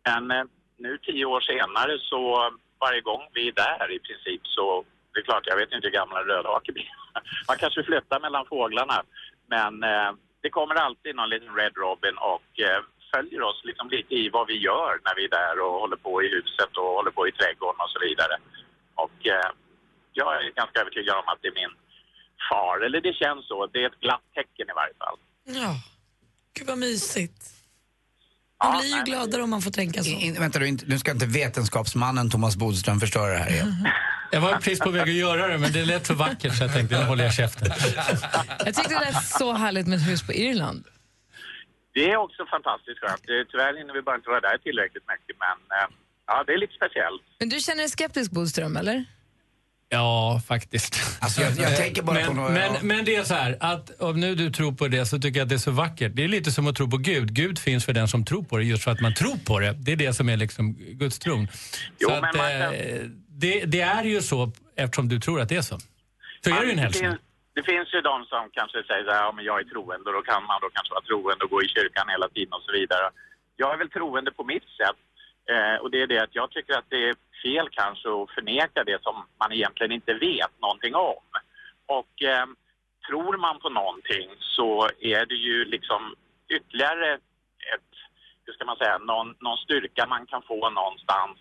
Men 0.05 0.32
eh, 0.32 0.46
nu 0.77 0.98
tio 0.98 1.25
år 1.25 1.41
senare 1.41 2.00
så 2.00 2.51
varje 2.79 3.01
gång 3.01 3.24
vi 3.34 3.48
är 3.48 3.51
där 3.51 3.91
i 3.91 4.00
princip 4.00 4.41
så 4.43 4.86
det 5.13 5.20
är 5.20 5.24
klart, 5.29 5.43
jag 5.51 5.58
vet 5.62 5.72
inte 5.72 5.88
hur 5.88 5.98
gammal 6.00 6.22
en 6.22 6.27
rödhake 6.34 6.72
blir. 6.72 6.89
Man 7.48 7.58
kanske 7.58 7.84
flyttar 7.84 8.20
mellan 8.20 8.46
fåglarna. 8.46 8.98
Men 9.55 9.84
eh, 9.84 10.12
det 10.43 10.50
kommer 10.50 10.75
alltid 10.75 11.15
någon 11.15 11.29
liten 11.29 11.55
Red 11.60 11.74
Robin 11.84 12.15
och 12.34 12.50
eh, 12.67 12.82
följer 13.13 13.41
oss 13.50 13.60
liksom 13.70 13.89
lite 13.96 14.13
i 14.22 14.29
vad 14.29 14.48
vi 14.48 14.58
gör 14.70 14.91
när 15.05 15.15
vi 15.17 15.24
är 15.29 15.34
där 15.41 15.55
och 15.65 15.74
håller 15.84 16.00
på 16.08 16.24
i 16.24 16.27
huset 16.36 16.72
och 16.82 16.89
håller 16.98 17.12
på 17.12 17.27
i 17.27 17.32
trädgården 17.32 17.79
och 17.86 17.89
så 17.96 18.00
vidare. 18.08 18.36
Och 18.96 19.17
eh, 19.36 19.50
jag 20.20 20.29
är 20.38 20.41
ganska 20.62 20.79
övertygad 20.82 21.15
om 21.22 21.27
att 21.32 21.39
det 21.41 21.48
är 21.48 21.58
min 21.62 21.74
far, 22.50 22.86
eller 22.86 23.01
det 23.01 23.13
känns 23.13 23.48
så. 23.48 23.67
Det 23.74 23.79
är 23.84 23.88
ett 23.88 24.00
glatt 24.05 24.25
tecken 24.36 24.65
i 24.72 24.75
varje 24.82 24.93
fall. 25.03 25.17
Ja, 25.62 25.72
gud 26.55 26.67
vad 26.67 26.77
mysigt. 26.77 27.41
Man 28.63 28.77
blir 28.77 28.98
ju 28.98 29.03
gladare 29.03 29.41
om 29.43 29.50
man 29.50 29.62
får 29.62 29.72
tänka 29.72 30.03
så. 30.03 30.10
In, 30.10 30.34
vänta 30.39 30.60
du, 30.60 30.67
inte- 30.67 30.86
nu 30.86 31.00
ska 31.00 31.12
inte 31.12 31.25
vetenskapsmannen 31.25 32.29
Thomas 32.29 32.55
Bodström 32.55 33.00
förstöra 33.00 33.32
det 33.32 33.38
här 33.38 33.51
igen. 33.51 33.67
Jag 34.33 34.41
var 34.41 34.53
precis 34.55 34.79
på 34.79 34.89
väg 34.89 35.01
att 35.01 35.09
göra 35.09 35.47
det, 35.47 35.57
men 35.57 35.71
det 35.71 35.85
lät 35.85 36.05
så 36.05 36.13
vackert 36.13 36.53
så 36.57 36.63
jag 36.63 36.73
tänkte 36.73 36.99
nu 36.99 37.05
håller 37.05 37.23
jag 37.23 37.33
käften. 37.33 37.71
Jag 38.65 38.75
tyckte 38.75 38.93
det 38.93 38.99
lät 38.99 39.23
så 39.25 39.53
härligt 39.53 39.87
med 39.87 39.97
ett 39.99 40.07
hus 40.07 40.23
på 40.27 40.33
Irland. 40.33 40.83
Det 41.93 42.09
är 42.11 42.17
också 42.17 42.45
fantastiskt 42.45 42.99
skönt. 42.99 43.21
Eh, 43.29 43.51
Tyvärr 43.51 43.77
hinner 43.77 43.93
vi 43.93 44.01
bara 44.01 44.15
inte 44.15 44.29
vara 44.29 44.39
där 44.41 44.57
tillräckligt 44.57 45.03
mycket, 45.13 45.35
men 45.45 45.57
eh, 45.77 45.87
ja, 46.27 46.43
det 46.47 46.53
är 46.53 46.57
lite 46.57 46.73
speciellt. 46.73 47.21
Men 47.39 47.49
du 47.49 47.59
känner 47.59 47.79
dig 47.83 47.89
skeptisk, 47.89 48.31
Bodström, 48.31 48.77
eller? 48.77 49.05
Ja, 49.89 50.41
faktiskt. 50.47 51.01
Alltså, 51.21 51.41
jag- 51.41 51.57
jag 51.59 51.77
tänker 51.77 52.01
bara 52.01 52.13
men, 52.19 52.27
på 52.27 52.33
några- 52.33 52.49
men, 52.53 52.71
men 52.87 53.05
det 53.05 53.15
är 53.15 53.23
så 53.23 53.33
här, 53.33 53.57
att 53.59 54.01
om 54.01 54.19
nu 54.19 54.35
du 54.35 54.49
tror 54.51 54.71
på 54.71 54.87
det 54.87 55.05
så 55.05 55.19
tycker 55.19 55.39
jag 55.39 55.45
att 55.45 55.49
det 55.49 55.55
är 55.55 55.59
så 55.59 55.71
vackert. 55.71 56.11
Det 56.15 56.23
är 56.23 56.27
lite 56.27 56.51
som 56.51 56.67
att 56.67 56.75
tro 56.75 56.89
på 56.89 56.97
Gud. 56.97 57.33
Gud 57.33 57.59
finns 57.59 57.85
för 57.85 57.93
den 57.93 58.07
som 58.07 58.25
tror 58.25 58.43
på 58.43 58.57
det, 58.57 58.63
just 58.63 58.83
för 58.83 58.91
att 58.91 59.01
man 59.01 59.13
tror 59.13 59.37
på 59.45 59.59
det. 59.59 59.73
Det 59.79 59.91
är 59.91 59.95
det 59.95 60.13
som 60.13 60.29
är 60.29 60.37
liksom 60.37 60.73
gudstron. 60.73 61.47
Jo, 61.99 62.09
så 62.09 62.15
men 62.15 62.23
att, 62.29 62.35
man 62.35 62.51
eh, 62.51 62.59
kan- 62.59 63.19
det, 63.43 63.65
det 63.65 63.81
är 63.81 64.03
ju 64.03 64.21
så 64.21 64.39
eftersom 64.83 65.07
du 65.13 65.17
tror 65.25 65.38
att 65.41 65.49
det 65.49 65.60
är 65.63 65.67
så. 65.71 65.77
Så 66.43 66.49
är 66.49 66.60
det 66.60 66.65
ju 66.65 66.71
en 66.71 66.86
hälsning. 66.86 67.10
finns, 67.10 67.21
det 67.58 67.63
finns 67.71 67.89
ju 67.95 68.01
de 68.01 68.25
som 68.25 68.43
kanske 68.58 68.84
säger 68.89 69.08
att 69.08 69.23
ja, 69.25 69.32
men 69.36 69.45
jag 69.45 69.60
är 69.62 69.67
troende 69.73 70.06
och 70.10 70.15
då 70.19 70.21
kan 70.32 70.43
man 70.49 70.58
då 70.62 70.69
kanske 70.75 70.93
vara 70.97 71.08
troende 71.10 71.43
och 71.45 71.51
gå 71.56 71.60
i 71.63 71.67
kyrkan 71.75 72.10
hela 72.15 72.27
tiden 72.36 72.53
och 72.58 72.65
så 72.67 72.71
vidare. 72.79 73.06
Jag 73.62 73.73
är 73.73 73.77
väl 73.77 73.89
troende 73.89 74.32
på 74.32 74.43
mitt 74.53 74.67
sätt 74.79 75.01
eh, 75.53 75.75
och 75.82 75.89
det 75.91 76.01
är 76.01 76.08
det 76.08 76.19
att 76.25 76.36
jag 76.39 76.51
tycker 76.51 76.73
att 76.77 76.89
det 76.89 77.01
är 77.10 77.15
fel 77.43 77.67
kanske 77.79 78.08
att 78.10 78.32
förneka 78.38 78.79
det 78.84 78.99
som 79.03 79.15
man 79.41 79.51
egentligen 79.51 79.91
inte 79.91 80.13
vet 80.13 80.53
någonting 80.65 80.95
om. 80.95 81.25
Och 81.97 82.13
eh, 82.34 82.47
tror 83.08 83.38
man 83.45 83.60
på 83.60 83.69
någonting 83.69 84.27
så 84.56 84.89
är 85.15 85.25
det 85.25 85.39
ju 85.47 85.65
liksom 85.65 86.01
ytterligare 86.56 87.13
ett, 87.73 87.91
hur 88.45 88.53
ska 88.53 88.65
man 88.65 88.77
säga, 88.77 88.97
någon, 88.97 89.36
någon 89.39 89.58
styrka 89.58 90.08
man 90.08 90.25
kan 90.25 90.41
få 90.41 90.69
någonstans 90.69 91.38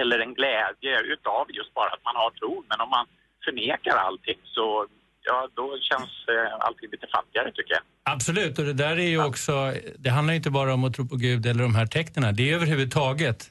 eller 0.00 0.18
en 0.18 0.34
glädje 0.34 0.94
utav 1.14 1.44
just 1.58 1.74
bara 1.74 1.90
att 1.96 2.04
man 2.08 2.16
har 2.22 2.30
tro. 2.30 2.64
Men 2.70 2.80
om 2.84 2.90
man 2.96 3.06
förnekar 3.44 3.96
allting 3.96 4.40
så 4.56 4.86
ja, 5.22 5.48
då 5.54 5.78
känns 5.88 6.10
eh, 6.28 6.66
allting 6.66 6.88
lite 6.90 7.06
fattigare 7.16 7.52
tycker 7.52 7.72
jag. 7.78 7.82
Absolut, 8.14 8.58
och 8.58 8.64
det 8.64 8.72
där 8.72 8.96
är 8.98 9.08
ju 9.14 9.24
också, 9.24 9.74
det 9.98 10.10
handlar 10.10 10.32
ju 10.32 10.36
inte 10.36 10.50
bara 10.50 10.74
om 10.74 10.84
att 10.84 10.94
tro 10.94 11.08
på 11.08 11.16
Gud 11.16 11.46
eller 11.46 11.62
de 11.62 11.74
här 11.74 11.86
tecknen. 11.86 12.34
Det 12.36 12.50
är 12.50 12.54
överhuvudtaget. 12.54 13.50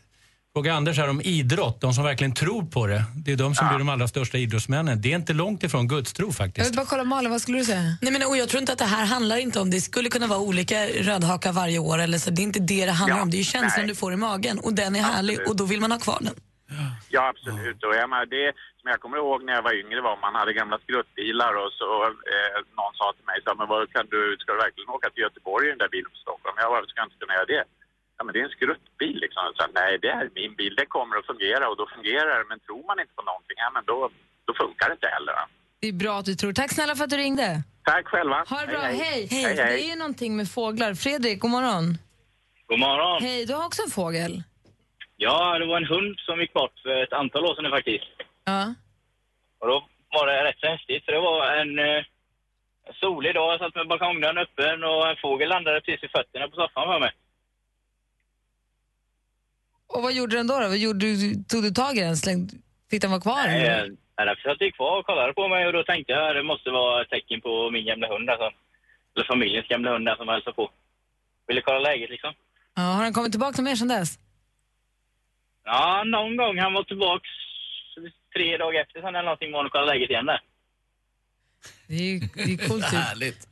Fråga 0.56 0.74
Anders 0.74 0.98
här 0.98 1.10
om 1.10 1.22
idrott, 1.22 1.82
de 1.82 1.94
som 1.94 2.04
verkligen 2.04 2.34
tror 2.34 2.64
på 2.76 2.88
det. 2.88 3.02
Det 3.26 3.32
är 3.32 3.36
de 3.36 3.56
som 3.56 3.68
blir 3.70 3.78
de 3.84 3.90
allra 3.90 4.08
största 4.08 4.38
idrottsmännen. 4.38 5.02
Det 5.02 5.12
är 5.12 5.16
inte 5.16 5.34
långt 5.44 5.64
ifrån 5.64 5.88
gudstro 5.88 6.28
Jag 6.28 6.36
faktiskt. 6.44 6.70
vill 6.70 6.76
bara 6.82 6.86
kolla 6.94 7.04
Malin, 7.04 7.32
vad 7.36 7.42
skulle 7.44 7.58
du 7.58 7.66
säga? 7.74 7.84
Nej, 8.02 8.12
men, 8.14 8.22
och 8.30 8.38
jag 8.42 8.48
tror 8.50 8.60
inte 8.64 8.74
att 8.76 8.84
det 8.86 8.92
här 8.98 9.06
handlar 9.16 9.38
inte 9.48 9.58
om, 9.64 9.68
det 9.76 9.82
skulle 9.90 10.10
kunna 10.16 10.28
vara 10.34 10.40
olika 10.50 10.80
rödhakar 11.10 11.52
varje 11.62 11.80
år, 11.80 11.98
eller 12.06 12.18
så. 12.24 12.30
det 12.36 12.42
är 12.42 12.48
inte 12.52 12.64
det 12.74 12.86
det 12.90 12.96
handlar 13.02 13.18
Ja, 13.18 13.24
om, 13.26 13.30
det 13.34 13.40
är 13.44 13.44
känslan 13.56 13.86
nej. 13.86 13.92
du 13.92 13.96
får 14.04 14.12
i 14.18 14.20
magen 14.30 14.56
och 14.66 14.74
den 14.82 14.92
är 15.00 15.04
härlig 15.14 15.38
och 15.48 15.56
då 15.60 15.64
vill 15.72 15.82
man 15.86 15.92
ha 15.96 16.00
kvar 16.08 16.20
den. 16.28 16.36
Ja, 17.16 17.22
absolut. 17.34 17.80
Och 17.88 17.96
jag 18.02 18.08
menar, 18.12 18.26
det 18.38 18.48
som 18.80 18.86
jag 18.94 19.00
kommer 19.04 19.18
ihåg 19.24 19.40
när 19.48 19.54
jag 19.58 19.64
var 19.70 19.76
yngre 19.84 20.00
var 20.08 20.16
man 20.26 20.34
hade 20.42 20.54
gamla 20.62 20.78
skruttbilar 20.86 21.54
och 21.64 21.72
så 21.80 21.90
eh, 22.34 22.58
någon 22.80 22.94
sa 23.00 23.06
till 23.18 23.28
mig 23.32 23.38
så 23.46 23.50
men 23.60 23.68
vad 23.74 23.82
kan 23.96 24.06
du, 24.14 24.22
ska 24.42 24.48
du 24.56 24.60
verkligen 24.68 24.90
åka 24.98 25.08
till 25.14 25.24
Göteborg 25.28 25.64
i 25.68 25.72
den 25.74 25.82
där 25.84 25.92
bilen 25.96 26.10
på 26.16 26.20
Stockholm? 26.26 26.56
Jag 26.64 26.70
bara, 26.74 26.84
ska 26.92 26.98
jag 27.02 27.08
inte 27.10 27.22
kunna 27.24 27.36
göra 27.40 27.50
det? 27.56 27.64
Ja, 28.18 28.24
men 28.24 28.34
det 28.34 28.40
är 28.40 28.44
en 28.44 28.58
skruttbil 28.58 29.18
liksom. 29.24 29.44
Så, 29.56 29.62
här, 29.64 29.72
Nej, 29.82 29.92
det 30.02 30.08
är 30.20 30.30
min 30.36 30.56
bil, 30.56 30.74
det 30.76 30.86
kommer 30.86 31.16
att 31.18 31.26
fungera 31.32 31.70
och 31.70 31.78
då 31.78 31.86
fungerar 31.96 32.40
det. 32.40 32.46
Men 32.52 32.60
tror 32.60 32.84
man 32.90 33.00
inte 33.00 33.14
på 33.20 33.26
någonting, 33.32 33.58
ja 33.66 33.70
men 33.76 33.84
då, 33.92 33.98
då 34.48 34.54
funkar 34.62 34.86
det 34.90 34.94
inte 35.00 35.08
heller. 35.08 35.36
Det 35.82 35.88
är 35.88 35.94
bra 35.94 36.14
att 36.20 36.26
du 36.26 36.36
tror. 36.36 36.54
Tack 36.54 36.72
snälla 36.74 36.96
för 36.96 37.04
att 37.04 37.10
du 37.10 37.18
ringde. 37.18 37.64
Tack 37.84 38.06
själva. 38.08 38.44
Ha 38.50 38.62
det 38.62 38.68
bra, 38.68 38.80
hej. 38.80 39.28
Hej, 39.32 39.44
hej. 39.44 39.56
Det 39.56 39.84
är 39.86 39.90
ju 39.90 39.96
någonting 39.96 40.32
med 40.38 40.48
fåglar. 40.58 40.94
Fredrik, 40.94 41.40
god 41.40 41.52
morgon. 41.52 41.86
God 42.68 42.80
morgon. 42.80 43.24
Hej, 43.24 43.46
du 43.46 43.54
har 43.54 43.66
också 43.66 43.82
en 43.86 43.92
fågel. 43.92 44.44
Ja, 45.18 45.60
det 45.60 45.66
var 45.66 45.78
en 45.78 45.86
hund 45.94 46.20
som 46.20 46.40
gick 46.42 46.54
bort 46.54 46.80
för 46.84 47.04
ett 47.04 47.14
antal 47.14 47.46
år 47.46 47.56
sedan 47.56 47.72
faktiskt. 47.72 48.12
Ja. 48.46 48.74
Och 49.60 49.68
då 49.68 49.88
var 50.16 50.28
det 50.28 50.44
rätt 50.44 50.60
så 50.60 50.68
häftigt 50.68 51.06
för 51.06 51.12
det 51.12 51.20
var 51.20 51.52
en 51.62 51.80
eh, 51.80 52.04
solig 53.02 53.34
dag. 53.36 53.54
Jag 53.54 53.60
satt 53.60 53.76
med 53.76 53.88
balkongdörren 53.88 54.38
öppen 54.38 54.84
och 54.84 55.10
en 55.10 55.16
fågel 55.22 55.50
landade 55.50 55.82
precis 55.82 56.04
i 56.04 56.08
fötterna 56.08 56.48
på 56.48 56.56
soffan 56.56 56.88
för 56.88 57.00
mig. 57.00 57.12
Och 59.96 60.02
vad 60.04 60.14
gjorde 60.14 60.36
den 60.38 60.48
då? 60.48 60.60
då? 60.60 60.68
Vad 60.68 60.78
gjorde 60.78 61.00
du? 61.06 61.16
Tog 61.50 61.64
du 61.64 61.72
tag 61.72 61.98
i 61.98 62.02
den? 62.02 62.18
Slängde, 62.18 62.54
fick 62.90 63.02
den 63.02 63.12
vara 63.12 63.22
kvar? 63.22 63.46
Eh, 63.48 63.84
därför 64.16 64.42
satt 64.50 64.62
jag 64.62 64.74
kvar 64.74 65.00
och 65.00 65.06
kollade 65.06 65.34
på 65.34 65.48
mig 65.48 65.68
och 65.68 65.74
då 65.74 65.84
tänkte 65.84 66.12
jag 66.14 66.30
att 66.30 66.36
det 66.36 66.44
måste 66.44 66.70
vara 66.70 67.02
ett 67.02 67.10
tecken 67.10 67.42
på 67.42 67.70
min 67.72 67.86
gamla 67.86 68.08
hund 68.14 68.30
alltså. 68.30 68.50
Eller 69.16 69.26
familjens 69.28 69.68
gamla 69.68 69.92
hund 69.92 70.06
där 70.06 70.16
som 70.16 70.28
hälsade 70.28 70.56
på. 70.56 70.72
Ville 71.48 71.62
kolla 71.62 71.80
läget 71.80 72.10
liksom. 72.10 72.34
Ja, 72.76 72.82
har 72.82 73.04
den 73.04 73.14
kommit 73.14 73.32
tillbaka 73.32 73.62
mer 73.62 73.76
sedan 73.76 73.88
dess? 73.88 74.20
Ja, 75.66 76.04
någon 76.04 76.38
gång 76.38 76.60
han 76.60 76.74
var 76.74 76.84
tillbaks 76.84 77.30
tre 78.36 78.58
dagar 78.58 78.82
efter 78.82 79.02
sen 79.02 79.16
eller 79.16 79.24
någonting 79.24 79.52
var 79.52 79.60
han 79.60 79.66
och 79.66 79.72
kollade 79.72 79.92
läget 79.94 80.10
igen 80.10 80.26
där. 80.26 80.42
Det 81.88 81.94
är 81.96 82.08
ju 82.14 82.20
det 82.20 82.42
är 82.42 82.48
ju 82.48 82.58
coolt. 82.58 82.90
Typ. 82.90 83.00
Härligt. 83.00 83.48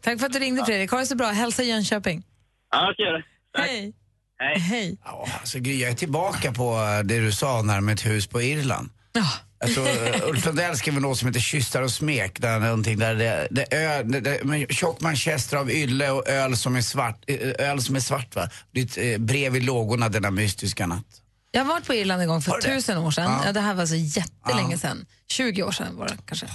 Tack 0.00 0.18
för 0.18 0.26
att 0.26 0.32
du 0.32 0.38
ringde 0.38 0.64
Fredrik. 0.64 0.90
Ha 0.90 0.98
det 0.98 1.06
så 1.06 1.16
bra. 1.16 1.26
Hälsa 1.26 1.62
Jönköping. 1.62 2.22
Ja, 2.70 2.84
jag 2.86 2.94
ska 2.94 3.02
göra 3.02 3.18
det. 3.18 3.24
Hej. 3.62 3.92
Hej. 4.38 4.58
Hej. 4.60 4.98
Ja, 5.04 5.28
alltså, 5.40 5.58
Gry, 5.58 5.80
jag 5.80 5.90
är 5.90 5.94
tillbaka 5.94 6.52
på 6.52 6.78
det 7.04 7.20
du 7.20 7.32
sa 7.32 7.62
när 7.62 7.80
med 7.80 7.94
ett 7.94 8.06
hus 8.06 8.26
på 8.26 8.42
Irland. 8.42 8.90
Ja. 9.12 9.28
Jag 9.58 9.74
tror 9.74 9.86
eh, 9.88 10.28
Ulf 10.28 10.46
Lundell 10.46 10.76
skrev 10.76 10.96
en 10.96 11.02
låt 11.02 11.18
som 11.18 11.28
heter 11.28 11.40
Kyssar 11.40 11.82
och 11.82 11.90
smek. 11.90 12.40
Där 12.40 12.58
någonting 12.60 12.98
där 12.98 13.14
det, 13.14 13.48
det, 13.50 13.66
ö, 13.76 14.02
det, 14.02 14.20
det 14.20 14.44
med 14.44 14.70
tjock 14.74 15.00
manchester 15.00 15.56
av 15.56 15.70
ylle 15.70 16.10
och 16.10 16.28
öl 16.28 16.56
som 16.56 16.76
är 16.76 16.80
svart. 16.80 17.24
eh, 17.26 17.70
Öl 17.70 17.82
som 17.82 17.96
är 17.96 18.00
svart 18.00 18.36
va? 18.36 18.48
Eh, 18.96 19.18
brev 19.18 19.56
i 19.56 19.60
lågorna 19.60 20.08
denna 20.08 20.30
mystiska 20.30 20.86
natt. 20.86 21.04
Jag 21.50 21.60
har 21.64 21.68
varit 21.72 21.86
på 21.86 21.94
Irland 21.94 22.22
en 22.22 22.28
gång 22.28 22.42
för 22.42 22.60
tusen 22.60 22.98
år 22.98 23.10
sedan. 23.10 23.24
Ja. 23.30 23.42
Ja. 23.46 23.52
det 23.52 23.60
här 23.60 23.74
var 23.74 23.86
så 23.86 23.94
jättelänge 23.94 24.72
Ja. 24.72 24.78
sedan. 24.78 25.06
20 25.28 25.62
år 25.62 25.72
sedan 25.72 25.96
var 25.96 26.08
det 26.08 26.16
kanske. 26.26 26.46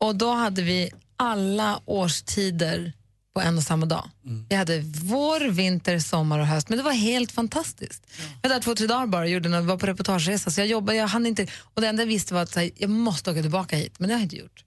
Och 0.00 0.16
då 0.16 0.32
hade 0.32 0.62
vi 0.62 0.90
alla 1.16 1.80
årstider 1.84 2.92
på 3.38 3.42
en 3.42 3.56
och 3.56 3.62
samma 3.62 3.86
dag. 3.86 4.10
Mm. 4.26 4.46
Vi 4.48 4.56
hade 4.56 4.80
vår, 5.02 5.50
vinter, 5.50 5.98
sommar 5.98 6.38
och 6.38 6.46
höst. 6.46 6.68
Men 6.68 6.78
det 6.78 6.84
var 6.84 6.92
helt 6.92 7.32
fantastiskt. 7.32 8.06
Jag 8.42 8.48
var 8.48 8.56
där 8.56 8.62
två, 8.62 8.74
tre 8.74 8.86
dagar 8.86 9.06
bara 9.06 9.22
och 9.22 9.28
gjorde 9.28 9.48
något, 9.48 9.64
var 9.64 9.76
på 9.76 9.86
reportageresa. 9.86 10.50
Så 10.50 10.60
jag 10.60 10.66
jobbade, 10.66 10.98
jag 10.98 11.06
hann 11.06 11.26
inte. 11.26 11.46
Och 11.74 11.80
det 11.80 11.88
enda 11.88 12.02
jag 12.02 12.08
visste 12.08 12.34
var 12.34 12.42
att 12.42 12.54
här, 12.54 12.70
jag 12.76 12.90
måste 12.90 13.30
åka 13.30 13.42
tillbaka 13.42 13.76
hit. 13.76 13.94
Men 13.98 14.08
det 14.08 14.14
har 14.14 14.20
jag 14.20 14.24
inte 14.24 14.36
gjort. 14.36 14.64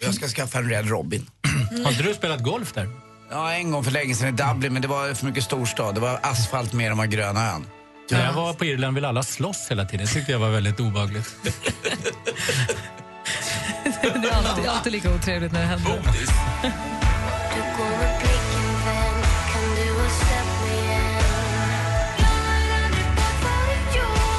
Jag 0.00 0.14
ska 0.14 0.28
skaffa 0.28 0.58
en 0.58 0.68
Red 0.68 0.88
Robin. 0.88 1.26
Har 1.84 1.90
inte 1.90 2.02
du 2.02 2.14
spelat 2.14 2.42
golf 2.42 2.72
där? 2.72 2.88
Ja, 3.30 3.52
en 3.52 3.70
gång 3.70 3.84
för 3.84 3.90
länge 3.90 4.14
sedan 4.14 4.28
i 4.28 4.32
Dublin, 4.32 4.72
men 4.72 4.82
det 4.82 4.88
var 4.88 5.14
för 5.14 5.26
mycket 5.26 5.44
storstad. 5.44 5.94
Det 5.94 6.00
var 6.00 6.20
asfalt 6.22 6.72
mer 6.72 6.90
än 6.90 6.96
vad 6.96 7.10
gröna 7.10 7.52
ön. 7.52 7.66
När 8.10 8.24
jag 8.24 8.32
var 8.32 8.54
på 8.54 8.64
Irland 8.64 8.94
ville 8.94 9.08
alla 9.08 9.22
slåss 9.22 9.66
hela 9.70 9.84
tiden. 9.84 10.06
Det 10.06 10.12
tyckte 10.12 10.32
jag 10.32 10.38
var 10.38 10.50
väldigt 10.50 10.80
obehagligt. 10.80 11.36
det 14.02 14.08
är 14.08 14.32
alltid, 14.32 14.66
alltid 14.66 14.92
lika 14.92 15.14
otrevligt 15.14 15.52
när 15.52 15.60
det 15.60 15.66
händer. 15.66 16.02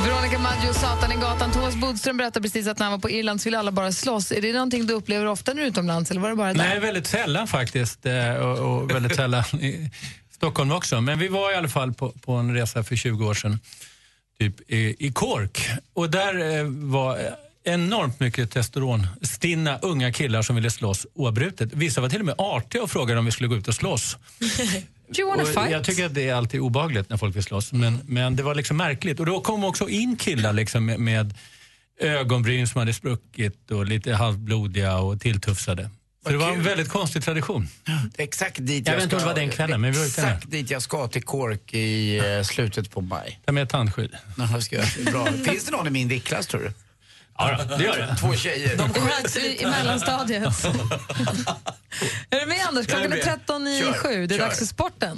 Veronica 0.05 0.39
Maggio, 0.39 0.73
Satan 0.73 1.11
i 1.11 1.15
gatan. 1.15 1.51
Thomas 1.51 1.75
Bodström 1.75 2.17
berättade 2.17 2.43
precis 2.43 2.67
att 2.67 2.79
när 2.79 2.85
han 2.85 2.91
var 2.91 2.99
på 2.99 3.09
Irland 3.09 3.41
så 3.41 3.45
ville 3.47 3.59
alla 3.59 3.71
bara 3.71 3.91
slåss. 3.91 4.31
Är 4.31 4.41
det 4.41 4.53
någonting 4.53 4.87
du 4.87 4.93
upplever 4.93 5.25
ofta 5.25 5.53
när 5.53 5.61
du 5.61 5.65
är 5.67 5.71
utomlands 5.71 6.11
eller 6.11 6.21
var 6.21 6.29
det 6.29 6.35
bara 6.35 6.47
där? 6.53 6.57
Nej, 6.57 6.79
väldigt 6.79 7.07
sällan 7.07 7.47
faktiskt. 7.47 8.05
eh, 8.05 8.33
Och, 8.35 8.57
och 8.81 8.91
väldigt 8.91 9.15
sällan 9.21 9.43
i 9.61 9.91
Stockholm 10.31 10.71
också. 10.71 11.01
Men 11.01 11.19
vi 11.19 11.27
var 11.27 11.51
i 11.51 11.55
alla 11.55 11.67
fall 11.69 11.93
på, 11.93 12.09
på 12.11 12.31
en 12.33 12.53
resa 12.53 12.83
för 12.83 12.95
20 12.95 13.25
år 13.27 13.33
sedan, 13.33 13.59
typ 14.39 14.71
i, 14.71 14.95
i 15.07 15.11
Cork. 15.11 15.69
Och 15.93 16.09
där 16.09 16.57
eh, 16.59 16.63
var 16.67 17.17
enormt 17.67 18.19
mycket 18.19 18.51
testosteronstinna 18.51 19.79
unga 19.81 20.11
killar 20.11 20.41
som 20.41 20.55
ville 20.55 20.71
slåss 20.71 21.07
oavbrutet. 21.13 21.73
Vissa 21.73 22.01
var 22.01 22.09
till 22.09 22.19
och 22.19 22.25
med 22.25 22.35
artiga 22.37 22.83
och 22.83 22.91
frågade 22.91 23.19
om 23.19 23.25
vi 23.25 23.31
skulle 23.31 23.49
gå 23.49 23.55
ut 23.55 23.67
och 23.67 23.75
slåss. 23.75 24.17
Do 25.09 25.21
you 25.21 25.29
wanna 25.29 25.43
Och 25.43 25.49
fight? 25.49 25.71
Jag 25.71 25.83
tycker 25.83 26.05
att 26.05 26.13
det 26.13 26.29
är 26.29 26.33
alltid 26.33 26.59
obehagligt 26.59 27.09
när 27.09 27.17
folk 27.17 27.35
vill 27.35 27.43
slåss, 27.43 27.73
men, 27.73 27.99
men 28.05 28.35
det 28.35 28.43
var 28.43 28.55
liksom 28.55 28.77
märkligt. 28.77 29.19
Och 29.19 29.25
då 29.25 29.41
kom 29.41 29.63
också 29.63 29.89
in 29.89 30.15
killar 30.15 30.53
liksom 30.53 30.85
med, 30.85 30.99
med 30.99 31.33
ögonbryn 31.99 32.67
som 32.67 32.79
hade 32.79 32.93
spruckit 32.93 33.71
och 33.71 33.85
lite 33.85 34.13
halvblodiga 34.13 34.97
och 34.97 35.21
tilltufsade. 35.21 35.89
Så 36.23 36.29
det 36.29 36.37
var 36.37 36.51
en 36.51 36.63
väldigt 36.63 36.89
konstig 36.89 37.23
tradition. 37.23 37.67
Exakt 38.17 38.57
dit 38.59 38.87
Jag 38.87 38.93
jag, 38.93 38.97
vet 38.97 39.03
inte 39.03 39.15
om 39.15 39.19
ska. 39.19 39.29
det 39.29 39.33
var 39.33 39.41
den 39.41 39.49
kvällen, 39.49 39.81
men 39.81 39.91
vi 39.91 39.97
var. 39.99 40.05
Exakt 40.05 40.51
dit 40.51 40.71
jag 40.71 40.81
ska, 40.81 41.07
till 41.07 41.23
Cork 41.23 41.73
i 41.73 42.17
eh, 42.17 42.43
slutet 42.43 42.91
på 42.91 43.01
maj. 43.01 43.39
Ta 43.45 43.51
med 43.51 43.69
tandskydd. 43.69 44.11
Ja, 44.37 44.61
ska 44.61 44.75
jag. 44.75 45.05
Bra. 45.05 45.25
Finns 45.25 45.65
det 45.65 45.71
någon 45.71 45.87
i 45.87 45.89
min 45.89 46.07
viktklass 46.07 46.47
tror 46.47 46.61
du? 46.61 46.71
Ja, 47.37 47.57
det 47.77 47.83
gör 47.83 47.97
det. 47.97 48.15
Två 48.19 48.33
tjejer. 48.33 48.77
De 48.77 48.93
sköts 48.93 49.37
i, 49.37 49.61
i 49.61 49.65
mellanstadiet. 49.65 50.43
är 52.29 52.39
du 52.39 52.45
med 52.45 52.65
Anders? 52.67 52.85
Klockan 52.85 53.01
är 53.01 53.05
är 53.05 53.09
med. 53.09 53.23
13 53.23 53.67
i 53.67 53.79
Kör, 53.79 53.93
sju. 53.93 54.27
Det 54.27 54.35
är 54.35 54.37
kör. 54.39 54.45
dags 54.45 54.59
för 54.59 54.65
sporten. 54.65 55.17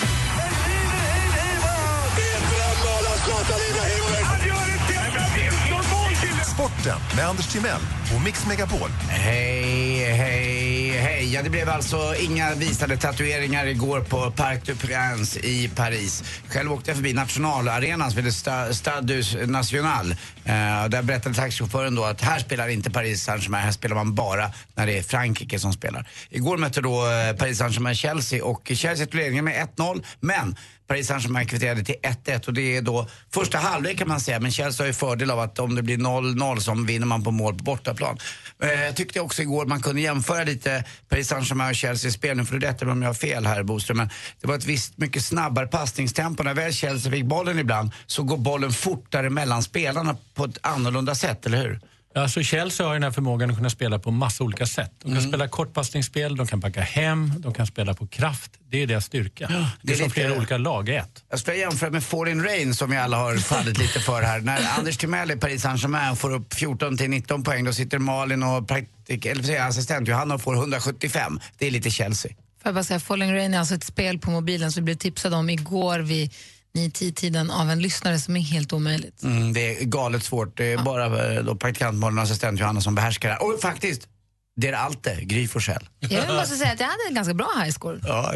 Sporten 6.53 6.99
med 7.15 7.25
Anders 7.25 7.47
Timell 7.47 7.81
och 8.15 8.21
Mix 8.21 8.45
Megapol. 8.47 8.89
Hej, 9.09 10.13
hej, 10.13 10.58
hej. 10.99 11.33
Ja, 11.33 11.41
det 11.43 11.49
blev 11.49 11.69
alltså 11.69 12.15
inga 12.19 12.53
visade 12.55 12.97
tatueringar 12.97 13.65
igår 13.65 14.01
på 14.01 14.31
Parc 14.31 14.59
du 14.65 14.75
Prince 14.75 15.39
i 15.39 15.69
Paris. 15.75 16.23
Själv 16.49 16.73
åkte 16.73 16.89
jag 16.89 16.97
förbi 16.97 17.13
nationalarenan 17.13 18.11
som 18.11 18.17
heter 18.17 18.31
Sta- 18.31 18.73
Stade 18.73 19.13
du 19.13 19.45
National. 19.47 20.11
Eh, 20.45 20.85
där 20.89 21.01
berättade 21.01 21.35
taxichauffören 21.35 21.95
då 21.95 22.03
att 22.05 22.21
här 22.21 22.39
spelar 22.39 22.67
inte 22.67 22.91
Paris 22.91 23.23
Saint-Germain, 23.23 23.63
här 23.63 23.71
spelar 23.71 23.95
man 23.95 24.15
bara 24.15 24.51
när 24.75 24.85
det 24.87 24.97
är 24.97 25.03
Frankrike 25.03 25.59
som 25.59 25.73
spelar. 25.73 26.07
Igår 26.29 26.57
mötte 26.57 26.81
då 26.81 27.05
eh, 27.11 27.35
Paris 27.35 27.57
Saint-Germain 27.57 27.95
Chelsea 27.95 28.43
och 28.45 28.71
Chelsea 28.75 29.05
tog 29.05 29.15
ledningen 29.15 29.45
med 29.45 29.67
1-0, 29.77 30.03
men 30.19 30.55
Paris 30.87 31.07
Saint-Germain 31.07 31.47
kvitterade 31.47 31.83
till 31.83 31.95
1-1 32.25 32.47
och 32.47 32.53
det 32.53 32.77
är 32.77 32.81
då 32.81 33.07
första 33.33 33.57
halvlek 33.57 33.97
kan 33.97 34.07
man 34.07 34.19
säga. 34.19 34.39
Men 34.39 34.51
Chelsea 34.51 34.83
har 34.83 34.87
ju 34.87 34.93
fördel 34.93 35.31
av 35.31 35.39
att 35.39 35.59
om 35.59 35.75
det 35.75 35.81
blir 35.81 35.97
0-0 35.97 36.59
så 36.59 36.73
vinner 36.87 37.05
man 37.05 37.23
på 37.23 37.31
mål 37.31 37.53
på 37.57 37.63
bortaplan. 37.63 38.17
Eh, 38.63 38.69
Jag 38.83 38.95
tyckte 38.95 39.19
också 39.19 39.41
igår 39.41 39.65
man 39.65 39.81
kunde 39.81 40.01
jämföra 40.01 40.43
lite 40.43 40.83
Paris 41.09 41.27
Saint-Germain 41.27 41.69
och 41.69 41.75
Chelsea 41.75 42.11
spel. 42.11 42.37
Nu 42.37 42.45
får 42.45 42.55
du 42.55 42.67
rätta 42.67 42.85
mig 42.85 42.91
om 42.91 43.01
jag 43.01 43.09
har 43.09 43.13
fel 43.13 43.45
här 43.45 43.63
Boström. 43.63 43.97
Men 43.97 44.09
det 44.41 44.47
var 44.47 44.55
ett 44.55 44.65
visst 44.65 44.97
mycket 44.97 45.23
snabbare 45.23 45.67
passningstempo. 45.67 46.43
När 46.43 46.53
väl 46.53 46.73
Chelsea 46.73 47.11
fick 47.11 47.25
bollen 47.25 47.59
ibland 47.59 47.91
så 48.05 48.23
går 48.23 48.37
bollen 48.37 48.71
fortare 48.71 49.29
mellan 49.29 49.63
spelarna 49.63 50.17
på 50.33 50.45
ett 50.45 50.57
annorlunda 50.61 51.15
sätt, 51.15 51.45
eller 51.45 51.57
hur? 51.57 51.79
Alltså 52.15 52.43
Chelsea 52.43 52.85
har 52.85 52.93
ju 52.93 52.95
den 52.95 53.03
här 53.03 53.11
förmågan 53.11 53.49
att 53.49 53.55
kunna 53.57 53.69
spela 53.69 53.99
på 53.99 54.11
massa 54.11 54.43
olika 54.43 54.65
sätt. 54.65 54.91
De 54.99 55.03
kan 55.03 55.17
Mm. 55.17 55.29
spela 55.29 55.47
kortpassningsspel, 55.47 56.35
de 56.35 56.47
kan 56.47 56.59
backa 56.59 56.81
hem, 56.81 57.33
de 57.37 57.53
kan 57.53 57.67
spela 57.67 57.93
på 57.93 58.07
kraft. 58.07 58.51
Det 58.69 58.83
är 58.83 58.87
deras 58.87 59.05
styrka. 59.05 59.47
det, 59.47 59.53
det 59.81 59.91
är 59.91 59.95
är 59.95 59.97
som 59.97 60.03
lite- 60.03 60.13
flera 60.13 60.37
olika 60.37 60.57
lag 60.57 60.89
i 60.89 60.95
ett. 60.95 61.23
Jag 61.29 61.39
ska 61.39 61.55
jämföra 61.55 61.89
med 61.89 62.03
Foreign 62.03 62.43
Rain 62.43 62.75
som 62.75 62.89
vi 62.89 62.97
alla 62.97 63.17
har 63.17 63.37
fallit 63.37 63.77
lite 63.77 63.99
för 63.99 64.21
här. 64.21 64.39
När 64.39 64.67
Anders 64.79 64.97
Timell 64.97 65.31
i 65.31 65.35
Paris 65.35 65.61
Saint-Germain 65.61 66.15
får 66.15 66.33
upp 66.33 66.53
14 66.53 66.97
till 66.97 67.09
19 67.09 67.43
poäng 67.43 67.63
då 67.65 67.73
sitter 67.73 67.97
Malin 67.99 68.43
och 68.43 68.67
praktik, 68.67 69.25
eller 69.25 69.61
assistent 69.61 70.07
Johanna 70.07 70.35
och 70.35 70.41
får 70.41 70.55
175. 70.55 71.39
Det 71.57 71.67
är 71.67 71.71
lite 71.71 71.89
Chelsea. 71.91 72.31
Får 72.31 72.37
jag 72.63 72.73
bara 72.75 72.83
säga, 72.83 72.99
Falling 72.99 73.33
Rain 73.33 73.53
är 73.53 73.59
alltså 73.59 73.75
ett 73.75 73.83
spel 73.83 74.19
på 74.19 74.31
mobilen 74.31 74.71
som 74.71 74.81
vi 74.81 74.85
blev 74.85 74.95
tipsade 74.95 75.35
om 75.35 75.49
igår 75.49 75.99
vid 75.99 76.33
9-10-tiden 76.73 77.51
av 77.51 77.69
en 77.69 77.81
lyssnare 77.81 78.19
som 78.19 78.35
är 78.35 78.41
helt 78.41 78.73
omöjligt. 78.73 79.23
Mm, 79.23 79.53
det 79.53 79.81
är 79.81 79.85
galet 79.85 80.23
svårt. 80.23 80.57
Det 80.57 80.73
är 80.73 80.77
bara 80.77 81.33
eh, 81.33 81.43
då 81.43 81.55
praktikant 81.55 81.99
Malin 81.99 82.17
och 82.17 82.23
assistent 82.23 82.59
Johanna 82.59 82.81
som 82.81 82.95
behärskar 82.95 83.29
det 83.29 83.35
här. 83.35 83.53
Och 83.53 83.61
faktiskt, 83.61 84.07
det 84.55 84.67
är 84.67 84.73
Alte, 84.73 85.17
Gry 85.21 85.47
Forssell. 85.47 85.89
Jag 85.99 86.35
måste 86.35 86.55
säga 86.55 86.71
att 86.71 86.79
jag 86.79 86.87
hade 86.87 87.03
en 87.07 87.15
ganska 87.15 87.33
bra 87.33 87.49
high 87.63 87.71
score. 87.71 87.99
Ja, 88.03 88.33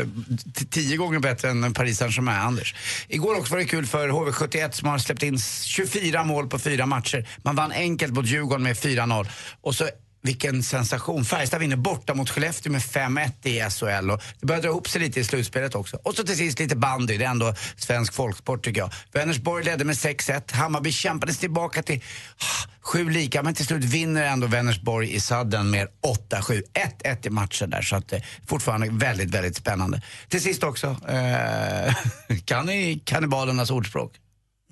tio 0.69 0.97
gånger 0.97 1.19
bättre 1.19 1.49
än 1.49 1.73
Paris 1.73 1.97
Saint-Germain, 1.97 2.41
Anders. 2.41 2.75
Igår 3.07 3.37
också 3.37 3.53
var 3.53 3.59
det 3.59 3.65
kul 3.65 3.85
för 3.85 4.09
HV71 4.09 4.71
som 4.71 4.87
har 4.87 4.97
släppt 4.97 5.23
in 5.23 5.39
24 5.39 6.23
mål 6.23 6.49
på 6.49 6.59
fyra 6.59 6.85
matcher. 6.85 7.27
Man 7.43 7.55
vann 7.55 7.71
enkelt 7.71 8.13
mot 8.13 8.25
Djurgården 8.25 8.63
med 8.63 8.75
4-0. 8.75 9.27
Och 9.61 9.75
så 9.75 9.89
vilken 10.23 10.63
sensation. 10.63 11.25
Färjestad 11.25 11.59
vinner 11.59 11.75
borta 11.75 12.13
mot 12.13 12.29
Skellefteå 12.29 12.71
med 12.71 12.81
5-1 12.81 13.47
i 13.47 13.69
SHL. 13.69 14.11
Och 14.11 14.21
det 14.39 14.45
börjar 14.45 14.61
dra 14.61 14.69
ihop 14.69 14.89
sig 14.89 15.01
lite 15.01 15.19
i 15.19 15.23
slutspelet 15.23 15.75
också. 15.75 15.97
Och 16.03 16.15
så 16.15 16.23
till 16.23 16.37
sist 16.37 16.59
lite 16.59 16.75
bandy. 16.75 17.17
Det 17.17 17.25
är 17.25 17.29
ändå 17.29 17.55
svensk 17.77 18.13
folksport 18.13 18.63
tycker 18.65 18.81
jag. 18.81 18.91
Vänersborg 19.11 19.65
ledde 19.65 19.85
med 19.85 19.95
6-1. 19.95 20.53
Hammarby 20.53 20.91
kämpades 20.91 21.37
tillbaka 21.37 21.83
till 21.83 22.01
ah, 22.37 22.69
sju 22.81 23.09
lika. 23.09 23.43
Men 23.43 23.53
till 23.53 23.65
slut 23.65 23.83
vinner 23.83 24.23
ändå 24.23 24.47
Vänersborg 24.47 25.13
i 25.13 25.19
sadden 25.19 25.69
med 25.69 25.87
8-7. 26.29 26.63
1-1 27.03 27.27
i 27.27 27.29
matchen 27.29 27.69
där. 27.69 27.81
Så 27.81 27.95
att, 27.95 28.13
eh, 28.13 28.19
fortfarande 28.47 28.89
väldigt, 28.91 29.29
väldigt 29.29 29.55
spännande. 29.55 30.01
Till 30.29 30.41
sist 30.41 30.63
också, 30.63 30.87
eh, 31.07 31.95
kan 32.45 32.65
ni 32.65 33.01
kannibalernas 33.05 33.71
ordspråk? 33.71 34.11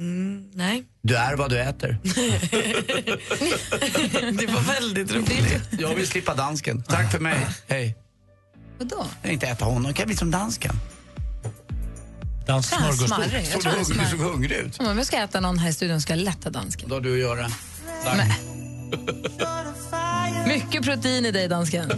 Mm, 0.01 0.43
nej. 0.53 0.83
Du 1.01 1.15
är 1.15 1.35
vad 1.35 1.49
du 1.49 1.59
äter. 1.59 1.97
det 4.31 4.47
var 4.47 4.61
väldigt 4.61 5.11
roligt. 5.15 5.61
Jag 5.79 5.95
vill 5.95 6.07
slippa 6.07 6.35
dansken. 6.35 6.83
Tack 6.83 7.11
för 7.11 7.19
mig. 7.19 7.47
Hej. 7.67 7.95
Vadå? 8.79 8.95
Jag 9.21 9.27
vill 9.27 9.31
inte 9.31 9.47
äta 9.47 9.65
honom. 9.65 9.93
Kan 9.93 10.05
bli 10.07 10.15
som 10.15 10.31
dansken? 10.31 10.75
Dans 12.47 12.69
Tror 12.69 12.79
han 12.79 12.89
är 12.89 12.93
smarrig. 12.93 13.33
Jag 13.33 13.45
Såg 13.47 13.61
tror 13.61 13.71
du, 13.71 13.77
hungrig, 13.77 13.85
såg 13.87 13.95
smarrig. 14.07 14.31
hungrig 14.31 14.57
ut. 14.57 14.79
Om 14.79 14.97
jag 14.97 15.05
ska 15.07 15.17
äta 15.17 15.39
någon 15.39 15.59
här 15.59 15.69
i 15.69 15.73
studion 15.73 16.01
ska 16.01 16.13
jag 16.13 16.23
lätta 16.23 16.49
dansken. 16.49 16.89
Vad 16.89 16.97
har 16.97 17.03
du 17.03 17.13
att 17.13 17.19
göra? 17.19 17.47
Nej. 18.17 18.37
Mycket 20.47 20.83
protein 20.83 21.25
i 21.25 21.31
dig, 21.31 21.47
dansken. 21.47 21.89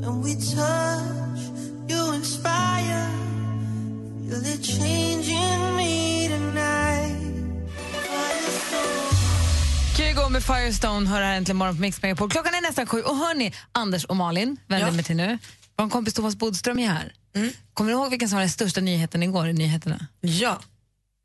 When 0.00 0.22
we 0.22 0.34
touch, 0.34 1.40
you 1.90 2.14
inspire. 2.14 3.06
Kygo 9.96 10.28
med 10.28 10.42
Firestone 10.44 11.08
hör 11.10 11.22
här 11.22 11.36
äntligen 11.36 11.56
morgon 11.56 11.74
på 11.76 11.80
Mix 11.80 12.02
Megapol. 12.02 12.30
Klockan 12.30 12.54
är 12.54 12.60
nästan 12.62 12.86
sju. 12.86 13.02
Och 13.02 13.16
hörni, 13.16 13.52
Anders 13.72 14.04
och 14.04 14.16
Malin 14.16 14.56
vänder 14.66 14.86
Ja. 14.86 14.92
mig 14.92 15.04
till 15.04 15.16
nu. 15.16 15.38
Vår 15.76 15.88
kompis 15.90 16.14
Thomas 16.14 16.36
Bodström 16.36 16.78
är 16.78 16.88
här. 16.88 17.12
Kommer 17.74 17.90
du 17.90 17.96
ihåg 17.96 18.10
vilken 18.10 18.28
som 18.28 18.36
var 18.36 18.40
den 18.40 18.50
största 18.50 18.80
nyheten 18.80 19.22
igår 19.22 19.48
i 19.48 19.52
nyheterna? 19.52 20.06
Ja. 20.20 20.60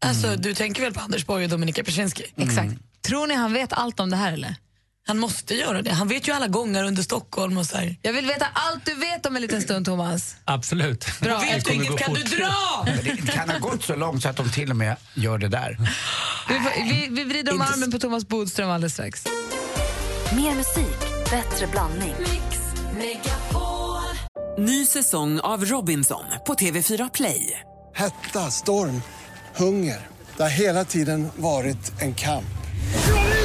Alltså, 0.06 0.36
Du 0.36 0.54
tänker 0.54 0.82
väl 0.82 0.94
på 0.94 1.00
Anders 1.00 1.26
Borg 1.26 1.44
och 1.44 1.50
Dominika 1.50 1.84
Persinski? 1.84 2.24
Exakt. 2.38 2.74
Tror 3.02 3.28
ni 3.28 3.36
han 3.36 3.54
vet 3.54 3.74
allt 3.74 4.00
om 4.00 4.10
det 4.10 4.18
här 4.18 4.34
eller? 4.34 4.56
Han 5.08 5.20
måste 5.20 5.56
göra 5.56 5.82
det. 5.82 5.92
Han 5.92 6.08
vet 6.08 6.28
ju 6.28 6.32
alla 6.32 6.48
gånger 6.48 6.84
under 6.84 7.04
Stockholm 7.04 7.58
och 7.58 7.66
så 7.66 7.78
här. 7.78 7.96
Jag 8.02 8.14
vill 8.14 8.26
veta 8.26 8.46
allt 8.54 8.86
du 8.86 8.94
vet 8.96 9.26
om 9.26 9.36
en 9.36 9.42
liten 9.42 9.62
stund, 9.62 9.86
Thomas. 9.86 10.36
Absolut. 10.46 11.06
Bra. 11.22 11.40
Det 11.40 11.46
Vet 11.56 11.66
du 11.66 11.74
inget 11.74 11.98
kan 11.98 12.14
du 12.14 12.22
dra! 12.24 12.86
Det 13.04 13.32
kan 13.32 13.50
ha 13.50 13.58
gått 13.60 13.84
så 13.84 13.96
långt 13.96 14.24
så 14.24 14.30
att 14.30 14.38
de 14.38 14.52
till 14.52 14.70
och 14.70 14.76
med 14.76 14.96
gör 15.14 15.38
det 15.38 15.48
där. 15.48 15.78
Vi, 16.50 16.54
får- 16.60 16.84
vi, 16.84 17.08
vi 17.12 17.24
vrider 17.24 17.54
om 17.54 17.62
armen 17.62 17.92
på 17.92 18.00
Thomas 18.00 18.28
Bodström 18.28 18.70
alldeles 18.70 18.94
strax. 18.94 19.26
Mer 20.36 20.56
musik, 20.56 21.00
bättre 21.32 21.68
blandning. 21.68 22.14
Ny 24.58 24.86
säsong 24.86 25.40
av 25.40 25.66
Robinson 25.66 26.24
på 26.48 26.54
TV4 26.54 27.10
Play. 27.14 27.60
Hetta, 27.96 28.52
storm, 28.52 29.02
hunger. 29.56 30.08
Det 30.38 30.44
har 30.44 30.50
hela 30.50 30.86
tiden 30.86 31.30
varit 31.36 32.02
en 32.02 32.14
kamp. 32.16 32.46